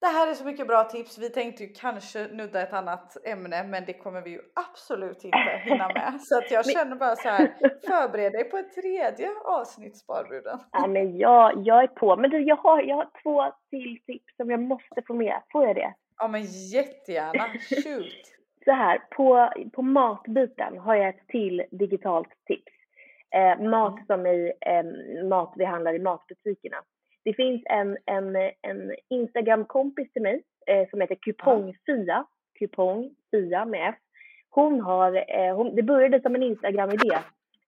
[0.00, 1.18] Det här är så mycket bra tips.
[1.18, 5.60] Vi tänkte ju kanske nudda ett annat ämne men det kommer vi ju absolut inte
[5.64, 6.20] hinna med.
[6.20, 7.54] Så att jag känner bara så här,
[7.86, 10.58] förbered dig på ett tredje avsnitt Sparbruden.
[10.72, 12.16] Ja men jag, jag är på.
[12.16, 15.42] Men du, jag har, jag har två till tips som jag måste få med.
[15.52, 15.94] Får jag det?
[16.18, 16.42] Ja men
[16.72, 17.44] jättegärna,
[17.84, 18.22] shoot!
[18.64, 22.72] så här, på, på matbiten har jag ett till digitalt tips.
[23.34, 24.06] Eh, mat Mm.
[24.06, 24.84] som i eh,
[25.28, 26.76] mat vi handlar i matbutikerna.
[27.24, 32.24] Det finns en, en, en Instagram-kompis till mig eh, som heter Kupongfia,
[32.58, 33.94] Kupongfia med F.
[34.50, 37.18] Hon har, eh, hon, det började som en Instagram-idé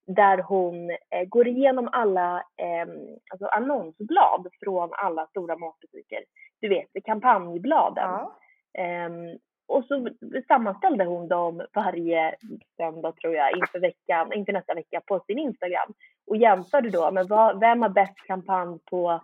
[0.07, 2.89] där hon eh, går igenom alla eh,
[3.31, 6.25] alltså annonsblad från alla stora matbutiker.
[6.61, 8.11] Du vet, kampanjbladen.
[8.11, 8.39] Ja.
[8.79, 9.39] Ehm,
[9.69, 10.09] och så
[10.49, 12.37] sammanställde hon dem varje
[12.77, 15.93] söndag tror jag inför veckan, inför nästa vecka på sin Instagram
[16.27, 19.21] och jämförde då med vad, vem har bäst kampanj på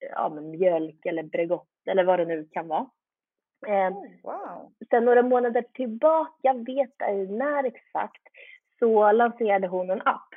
[0.00, 2.86] ja, mjölk eller Bregott eller vad det nu kan vara.
[3.66, 4.72] Oh, wow.
[4.90, 8.22] sen några månader tillbaka, jag vet ej när exakt,
[8.78, 10.28] så lanserade hon en app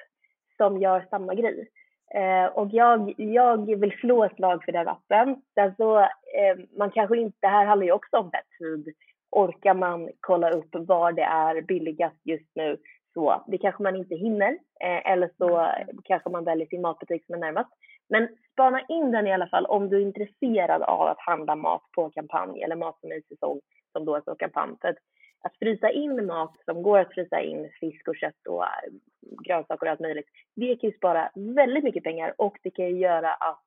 [0.57, 1.70] som gör samma grej.
[2.16, 5.41] Eh, och jag, jag vill slå ett slag för den appen.
[5.53, 8.93] Sen så, eh, man kanske inte, det här handlar ju också om tid.
[9.32, 12.78] Orkar man kolla upp var det är billigast just nu
[13.14, 14.51] så det kanske man inte hinner.
[14.80, 15.97] Eh, eller så Mm.
[16.03, 17.70] kanske man väljer sin matbutik som är närmast.
[18.14, 21.84] Men spana in den i alla fall om du är intresserad av att handla mat
[21.95, 23.61] på kampanj eller mat som är i säsong
[23.91, 24.76] som då är på kampanj.
[24.82, 24.97] För att,
[25.41, 28.70] att frysa in mat som går att frysa in, fisk och kött och äh,
[29.45, 32.97] grönsaker och allt möjligt, det kan ju spara väldigt mycket pengar och det kan ju
[32.97, 33.64] göra att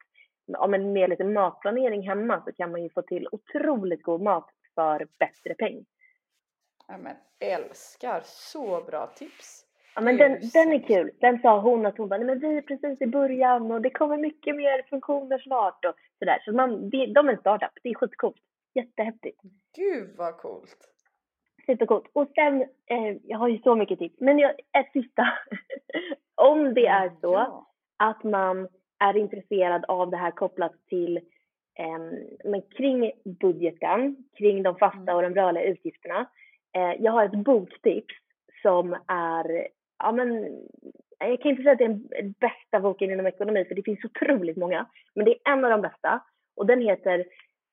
[0.59, 4.51] om man med lite matplanering hemma så kan man ju få till otroligt god mat
[4.75, 5.85] för bättre peng.
[6.89, 9.66] Ja, men älskar, så bra tips.
[9.97, 11.11] Ja, men den, den är kul.
[11.21, 13.91] Den sa hon att hon bara, nej men vi är precis i början och det
[13.91, 16.39] kommer mycket mer funktioner snart och sådär.
[16.45, 18.37] Så man, det, de är en startup, det är skitcoolt.
[18.75, 19.41] Jättehäftigt.
[19.77, 20.77] Gud vad coolt.
[21.67, 22.11] Supercoolt.
[22.13, 25.29] Och sen, eh, jag har ju så mycket tips, men jag, ett sista.
[26.35, 27.67] Om det är så Ja.
[27.97, 28.69] att man
[29.05, 31.17] är intresserad av det här kopplat till
[31.79, 31.99] eh,
[32.45, 35.17] men kring budgeten, kring de fasta Mm.
[35.17, 36.27] och de rörliga utgifterna.
[36.77, 38.15] Eh, jag har ett boktips
[38.63, 39.69] som är,
[39.99, 40.59] ja men,
[41.19, 44.05] jag kan inte säga att det är den bästa boken inom ekonomi för det finns
[44.05, 46.23] otroligt många, men det är en av de bästa
[46.57, 47.19] och den heter,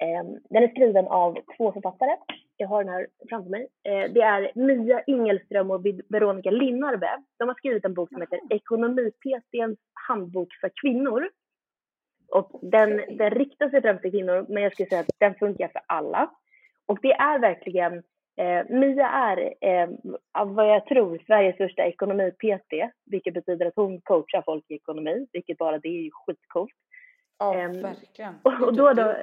[0.02, 2.18] eh, den är skriven av två författare.
[2.58, 3.68] Jag har den här framför mig.
[3.84, 7.10] Eh, det är Mia Ingelström och Veronica Linnarbe.
[7.38, 11.30] De har skrivit en bok som heter Ekonomi-PTns handbok för kvinnor.
[12.30, 15.68] Och den, den riktar sig främst till kvinnor, men jag skulle säga att den funkar
[15.68, 16.32] för alla.
[16.86, 18.04] Och det är verkligen,
[18.38, 19.90] eh, Mia är eh,
[20.32, 22.74] av vad jag tror Sveriges första ekonomi-PT,
[23.06, 26.74] vilket betyder att hon coachar folk i ekonomi, vilket bara det är ju skitcoolt.
[27.40, 28.34] Ja, Ehm, verkligen.
[28.44, 29.16] Och, och då, då,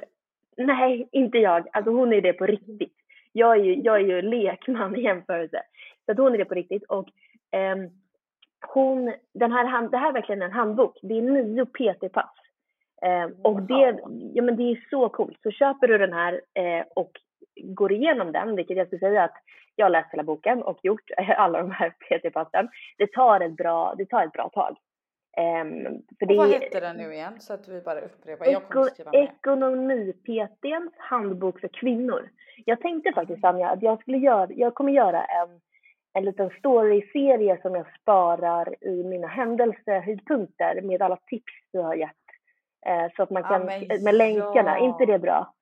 [0.57, 1.67] nej, inte jag.
[1.73, 2.95] Alltså hon är det på riktigt.
[3.31, 5.61] Jag är ju, jag är ju lekman i jämförelse.
[6.05, 6.83] Så att hon är det på riktigt.
[6.83, 7.09] Och
[7.51, 7.89] ehm,
[8.67, 10.99] hon, den här, det här är verkligen en handbok.
[11.01, 12.31] Det är nio PT-pass.
[13.01, 14.31] Ehm, och det, Wow.
[14.33, 15.37] ja, men det är så coolt.
[15.43, 17.11] Så köper du den här eh, och
[17.63, 19.35] går igenom den, vilket jag skulle säga att
[19.75, 22.69] jag har läst hela boken och gjort alla de här PT-passen.
[22.97, 24.77] Det tar ett bra, det tar ett bra tag.
[25.37, 25.83] Ehm,
[26.19, 27.33] för Och vad det- hette den nu igen?
[27.39, 28.45] Så att vi bara upprepar.
[28.45, 29.23] Jag kommer Eko- skriva med.
[29.23, 32.29] Ekonomi-PTns handbok för kvinnor.
[32.65, 35.49] Jag tänkte faktiskt Anja att jag skulle göra, jag kommer göra en,
[36.13, 42.11] en liten story-serie som jag sparar i mina händelsehöjdpunkter med alla tips du har gett.
[42.85, 44.85] Eh, så att man Ja, kan, men med länkarna, ja.
[44.85, 45.53] inte det bra?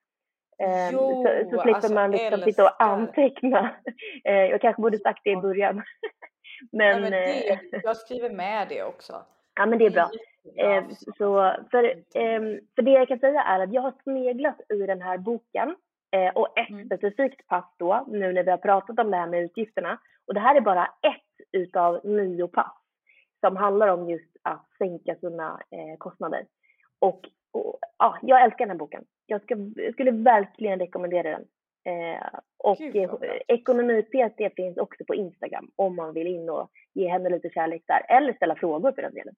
[0.60, 3.70] Eh, Jo, så, så slipper alltså, man liksom sitta och anteckna.
[4.24, 5.74] Eh, jag kanske borde sagt det i början.
[6.72, 9.22] men, Nej, men det, eh, jag skriver med det också.
[9.54, 10.10] ja, men det är bra.
[10.44, 10.76] Jättebra.
[10.76, 10.84] Eh,
[11.18, 11.84] så för,
[12.14, 15.76] ehm, för det jag kan säga är att jag har sneglat i den här boken
[16.16, 16.86] eh, och ett Mm.
[16.86, 19.98] specifikt pass då, nu när vi har pratat om det här med utgifterna.
[20.26, 22.72] Och det här är bara ett utav nio pass
[23.40, 25.60] som handlar om just att sänka sina
[25.98, 26.46] kostnader.
[26.98, 27.20] Och,
[27.52, 29.04] och ja, jag älskar den här boken.
[29.26, 31.46] Jag, ska, jag skulle verkligen rekommendera den.
[31.84, 32.26] Eh,
[32.56, 33.10] och eh.
[33.48, 38.16] Ekonomi-PT finns också på Instagram om man vill in och ge henne lite kärlek där.
[38.16, 39.34] Eller ställa frågor för den delen.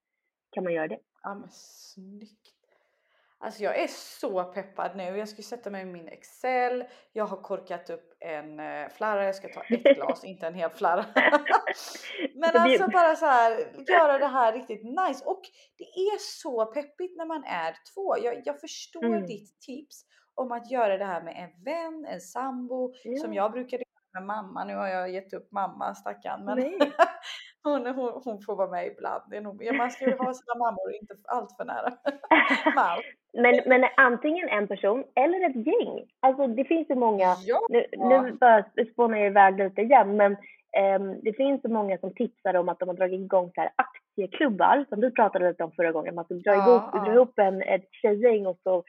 [0.51, 0.99] Kan man göra det.
[1.23, 2.53] Ja men snyggt.
[3.37, 5.03] Alltså jag är så peppad nu.
[5.03, 6.83] Jag ska sätta mig i min Excel.
[7.13, 9.25] Jag har korkat upp en uh, flarra.
[9.25, 11.05] Jag ska ta ett glas, inte en hel flarra.
[12.35, 13.51] Men alltså bara så här
[13.87, 15.25] göra det här riktigt nice.
[15.25, 15.41] Och
[15.77, 18.17] det är så peppigt när man är två.
[18.23, 19.25] Jag, jag förstår Mm.
[19.25, 20.05] ditt tips
[20.35, 23.43] om att göra det här med en vän, en sambo som Ja.
[23.43, 24.63] jag brukade göra med mamma.
[24.65, 26.45] Nu har jag gett upp mamma stackarn.
[26.45, 26.57] Men.
[27.63, 29.23] hon, hon, hon får vara med ibland.
[29.29, 31.93] Det är nog, man ska ju ha sina mammor inte allt för nära.
[33.33, 36.05] Men, men antingen en person eller ett gäng.
[36.19, 37.59] Alltså det finns ju många, Ja.
[37.69, 40.37] nu, nu bara spånar jag iväg lite igen, men
[40.77, 43.69] ehm, det finns så många som tipsar om att de har dragit igång så här
[43.75, 46.15] aktieklubbar som vi pratade lite om förra gången.
[46.15, 46.99] Man ska dra, Ja, ihop, ja.
[46.99, 48.83] dra ihop en, ett tjejgäng och så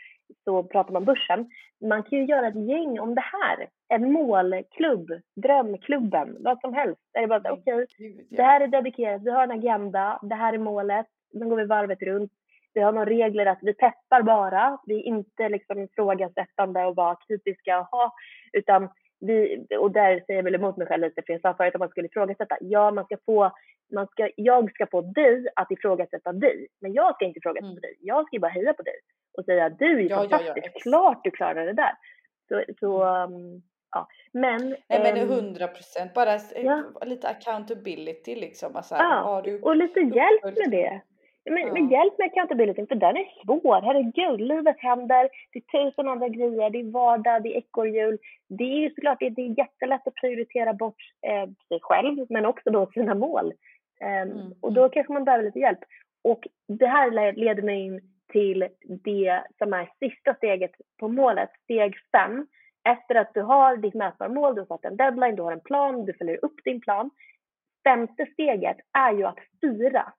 [0.45, 1.51] så pratar man börsen.
[1.89, 3.69] Man kan ju göra ett gäng om det här.
[3.89, 7.01] En målklubb, drömklubben, vad som helst.
[7.13, 8.13] Det bara, okej, ja.
[8.31, 11.65] det här är dedikerat, vi har en agenda, det här är målet, sen går vi
[11.65, 12.33] varvet runt.
[12.75, 17.17] Vi har några regler att vi peppar bara, vi är inte liksom ifrågasättande och bara
[17.29, 18.13] kritiska, aha,
[18.53, 18.89] utan
[19.27, 21.81] vi, och där säger jag väl emot mig själv lite, för jag sa förut att
[21.81, 22.57] man skulle ifrågasätta.
[22.61, 23.51] Ja, man ska få,
[23.95, 27.81] man ska, jag ska få dig att ifrågasätta dig, men jag ska inte ifrågasätta Mm.
[27.81, 27.95] dig.
[28.01, 28.95] Jag ska ju bara heja på dig
[29.39, 30.83] och säga du är Ja, ja, ja, fantastisk, exakt.
[30.83, 31.93] klart du klarar det där.
[32.49, 34.69] Så, så um, ja, men.
[34.89, 36.83] Nej men ehm, hundra procent, bara ja.
[37.05, 38.77] lite accountability liksom.
[38.77, 41.01] Alltså, Ja, du och lite hjälp med det.
[41.51, 41.73] Men, Ja.
[41.73, 43.81] men hjälp med accountability, för den är svår.
[43.83, 45.29] Herregud, livet händer.
[45.53, 46.71] Det är tusen andra grejer.
[46.71, 48.19] Det är vardag, det är ekorrhjul.
[48.49, 52.47] Det är ju såklart det, det är jättelätt att prioritera bort eh, sig själv, men
[52.47, 53.53] också då sina mål.
[54.01, 55.79] Ehm, Mm, och då kanske man behöver lite hjälp.
[56.25, 58.01] Och det här le- leder mig in
[58.33, 58.69] till
[59.05, 62.47] det som är sista steget på målet, steg fem.
[62.89, 65.61] Efter att du har ditt mätbara mål, du har satt en deadline, du har en
[65.61, 67.11] plan, du följer upp din plan.
[67.85, 70.13] Femte steget är ju att fira.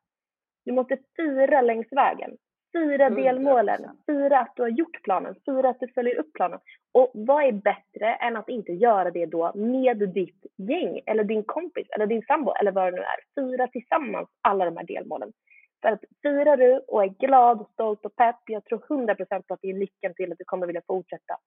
[0.66, 2.38] Du måste fira längs vägen.
[2.72, 3.16] Fira 100%.
[3.16, 6.60] delmålen, fira att du har gjort planen, fira att du följer upp planen.
[6.92, 11.44] Och vad är bättre än att inte göra det då med ditt gäng eller din
[11.44, 13.20] kompis eller din sambo eller vad det nu är.
[13.36, 15.34] Fira tillsammans alla de här delmålen.
[15.82, 19.60] För att firar du och är glad, stolt och pepp, jag tror 100% på att
[19.62, 21.38] det är nyckeln till att du kommer vilja fortsätta.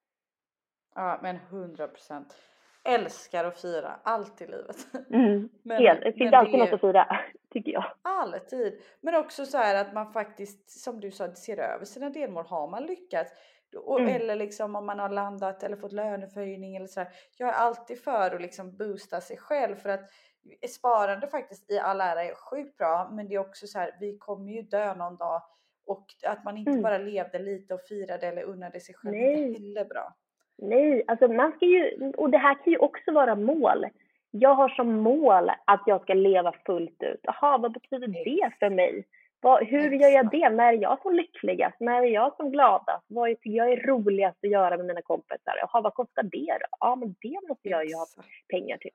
[0.95, 2.37] Ja men hundra procent.
[2.89, 4.77] Älskar att fira allt i livet.
[5.11, 5.49] Mm.
[5.63, 6.01] Men- Helt.
[6.03, 7.19] Det finns alltid det- något att fira,
[7.53, 7.85] tycker jag.
[8.03, 8.81] Alltid.
[9.01, 12.47] Men också så här att man faktiskt, som du sa, ser över sina delmål.
[12.47, 13.33] Har man lyckats?
[13.77, 14.17] Och, Mm.
[14.17, 17.09] Eller liksom om man har landat eller fått löneförhöjning eller så här.
[17.37, 20.01] Jag är alltid för att liksom boosta sig själv för att
[20.69, 23.09] sparande faktiskt i all ära är sjukt bra.
[23.13, 25.43] Men det är också så här, vi kommer ju dö någon dag.
[25.87, 26.83] Och att man inte Mm.
[26.83, 29.13] bara levde lite och firade eller unnade sig själv.
[29.15, 29.43] Nej.
[29.43, 30.15] Inte heller bra.
[30.59, 33.87] Nej, alltså man ska ju, och det här kan ju också vara mål.
[34.31, 37.21] Jag har som mål att jag ska leva fullt ut.
[37.23, 39.05] Jaha, vad betyder det för mig?
[39.41, 40.51] Vad, hur gör jag det?
[40.51, 41.81] När är jag som lyckligast?
[41.81, 43.05] När är jag som gladast?
[43.07, 45.57] Vad tycker jag är roligast att göra med mina kompisar?
[45.57, 46.67] Jaha, vad kostar det då?
[46.81, 48.07] Ja, men det måste jag ju ha
[48.49, 48.91] pengar till.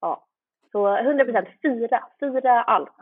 [0.00, 0.26] Ja,
[0.72, 2.92] så 100 procent fira, fira allt.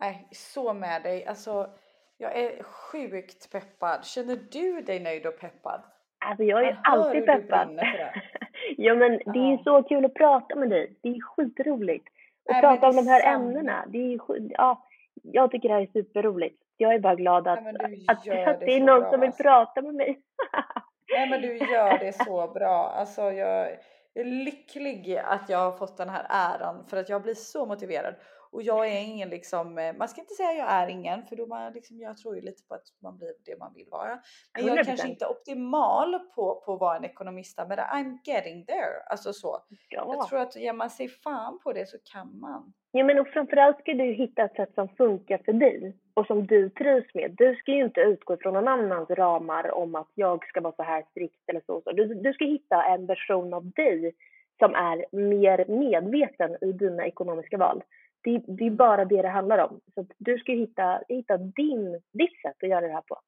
[0.00, 1.26] Nej, så med dig.
[1.26, 1.70] Alltså,
[2.16, 4.04] jag är sjukt peppad.
[4.04, 5.82] Känner du dig nöjd och peppad?
[6.28, 7.76] Alltså jag är hör alltid peppad.
[7.76, 8.12] det.
[8.76, 10.96] ja men det är ju så kul att prata med dig.
[11.02, 12.08] Det är skitroligt.
[12.44, 13.44] Och Nej, prata om de här detsamma.
[13.44, 13.84] ämnena.
[13.88, 14.20] Det är
[14.50, 14.86] ja,
[15.22, 16.62] jag tycker det här är superroligt.
[16.76, 19.20] Jag är bara glad att, du att, gör att det det är någon bra, som
[19.20, 19.42] vill alltså.
[19.42, 20.20] prata med mig.
[21.14, 22.94] Nej men du gör det så bra.
[22.96, 23.68] Alltså jag
[24.14, 28.14] är lycklig att jag har fått den här äran för att jag blir så motiverad.
[28.52, 31.46] Och jag är ingen liksom, eh, man ska inte säga jag är ingen för då
[31.46, 34.18] man liksom, jag tror ju lite på att man blir det man vill vara.
[34.54, 34.86] Men jag är 100%.
[34.86, 39.02] kanske inte optimal på, på att vara en ekonomista men I'm getting there.
[39.10, 39.58] Alltså så.
[39.88, 40.26] Jag ja.
[40.28, 42.72] tror att ger man sig fan på det så kan man.
[42.92, 46.46] ja men och framförallt ska du hitta ett sätt som funkar för dig och som
[46.46, 47.34] du trivs med.
[47.38, 50.82] Du ska ju inte utgå från någon annans ramar om att jag ska vara så
[50.82, 51.80] här strikt eller så.
[51.84, 51.92] så.
[51.92, 54.14] Du, du ska hitta en version av dig
[54.58, 57.82] som är mer medveten i dina ekonomiska val.
[58.24, 59.80] Det, det är bara det det handlar om.
[59.94, 63.18] Så du ska hitta, hitta din, ditt sätt att göra det här på.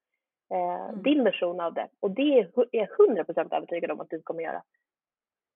[0.55, 1.03] Eh, Mm.
[1.03, 1.89] Din version av det.
[2.01, 4.63] Och det är jag 100% övertygad om att du kommer göra.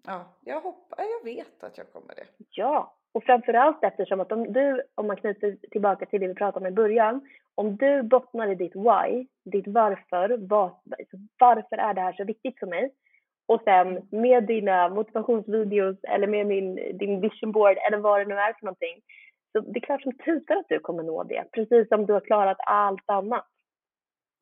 [0.07, 2.25] Ja, jag hoppas, jag vet att jag kommer det.
[2.51, 6.67] Ja, och framförallt eftersom att om du, om man knyter tillbaka till det vi pratade
[6.67, 10.73] om i början, om du bottnar i ditt why, ditt varför, var,
[11.39, 12.93] varför är det här så viktigt för mig?
[13.47, 18.35] Och sen med dina motivationsvideos eller med min, din vision board eller vad det nu
[18.35, 19.03] är för någonting.
[19.53, 22.21] Så det är klart som tusan att du kommer nå det, precis som du har
[22.21, 23.47] klarat allt annat.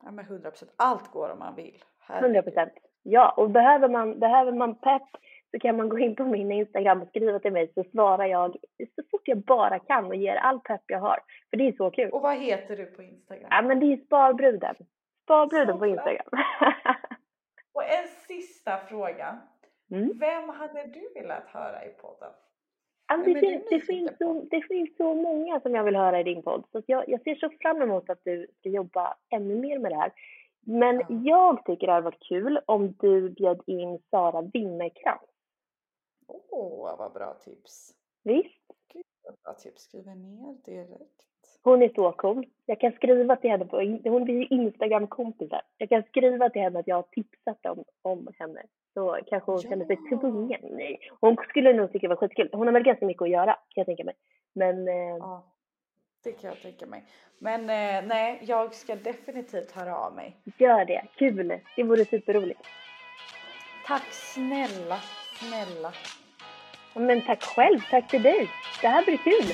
[0.03, 0.63] Ja men 100%.
[0.77, 1.83] Allt går om man vill.
[2.09, 2.43] 100 Herregud.
[2.43, 2.73] procent.
[3.03, 5.07] Ja, och behöver man, behöver man pepp
[5.51, 8.55] så kan man gå in på min Instagram och skriva till mig så svarar jag
[8.95, 11.19] så fort jag bara kan och ger all pepp jag har.
[11.49, 12.11] För det är så kul.
[12.11, 13.47] Och vad heter du på Instagram?
[13.49, 14.75] Ja, men det är Sparbruden.
[15.23, 15.85] Sparbruden på.
[15.85, 16.27] Instagram.
[17.73, 19.39] Och en sista fråga.
[19.91, 20.17] Mm.
[20.19, 22.31] Vem hade du velat höra i podden?
[23.09, 26.23] Vem det, finns, det, finns så, det finns så många som jag vill höra i
[26.23, 26.63] din podd.
[26.71, 29.95] Så jag, jag ser så fram emot att du ska jobba ännu mer med det
[29.95, 30.13] här.
[30.61, 31.05] Men Ja.
[31.09, 35.23] jag tycker det hade varit kul om du bjöd in Sara Winnercrantz.
[36.27, 37.93] Åh, vad bra tips.
[38.23, 38.65] Visst?
[38.93, 39.81] Gud, vad bra tips.
[39.83, 41.23] Skriver ner direkt.
[41.67, 42.45] Hon är så cool.
[42.65, 45.61] Jag kan skriva till henne på, hon är ju Instagram-kompisar.
[45.77, 48.61] Jag kan skriva till henne att jag har tipsat om, om henne.
[48.93, 50.19] Så kanske hon känner sig Ja.
[50.19, 50.59] tvungen.
[50.63, 52.49] Nej, hon skulle nog tycka det var skitkul.
[52.51, 54.15] Hon har väl ganska mycket att göra kan jag tänka mig.
[54.53, 55.43] Men eh, Ja.
[56.23, 57.03] Det kan jag tänka mig.
[57.39, 60.35] Men eh, nej, jag ska definitivt höra av mig.
[60.57, 61.59] Gör det, kul!
[61.75, 62.61] Det vore superroligt.
[63.87, 64.97] Tack snälla,
[65.39, 65.91] snälla.
[66.93, 68.47] Men tack själv, tack till dig.
[68.81, 69.53] Det här blir kul.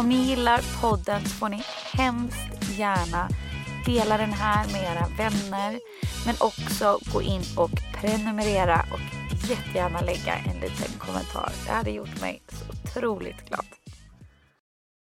[0.00, 3.28] Om ni gillar podden så får ni hemskt gärna
[3.86, 5.80] dela den här med era vänner.
[6.26, 7.70] Men också gå in och
[8.00, 9.00] prenumerera och
[9.50, 11.52] jättegärna lägga en liten kommentar.
[11.66, 13.79] Det hade gjort mig så otroligt glad.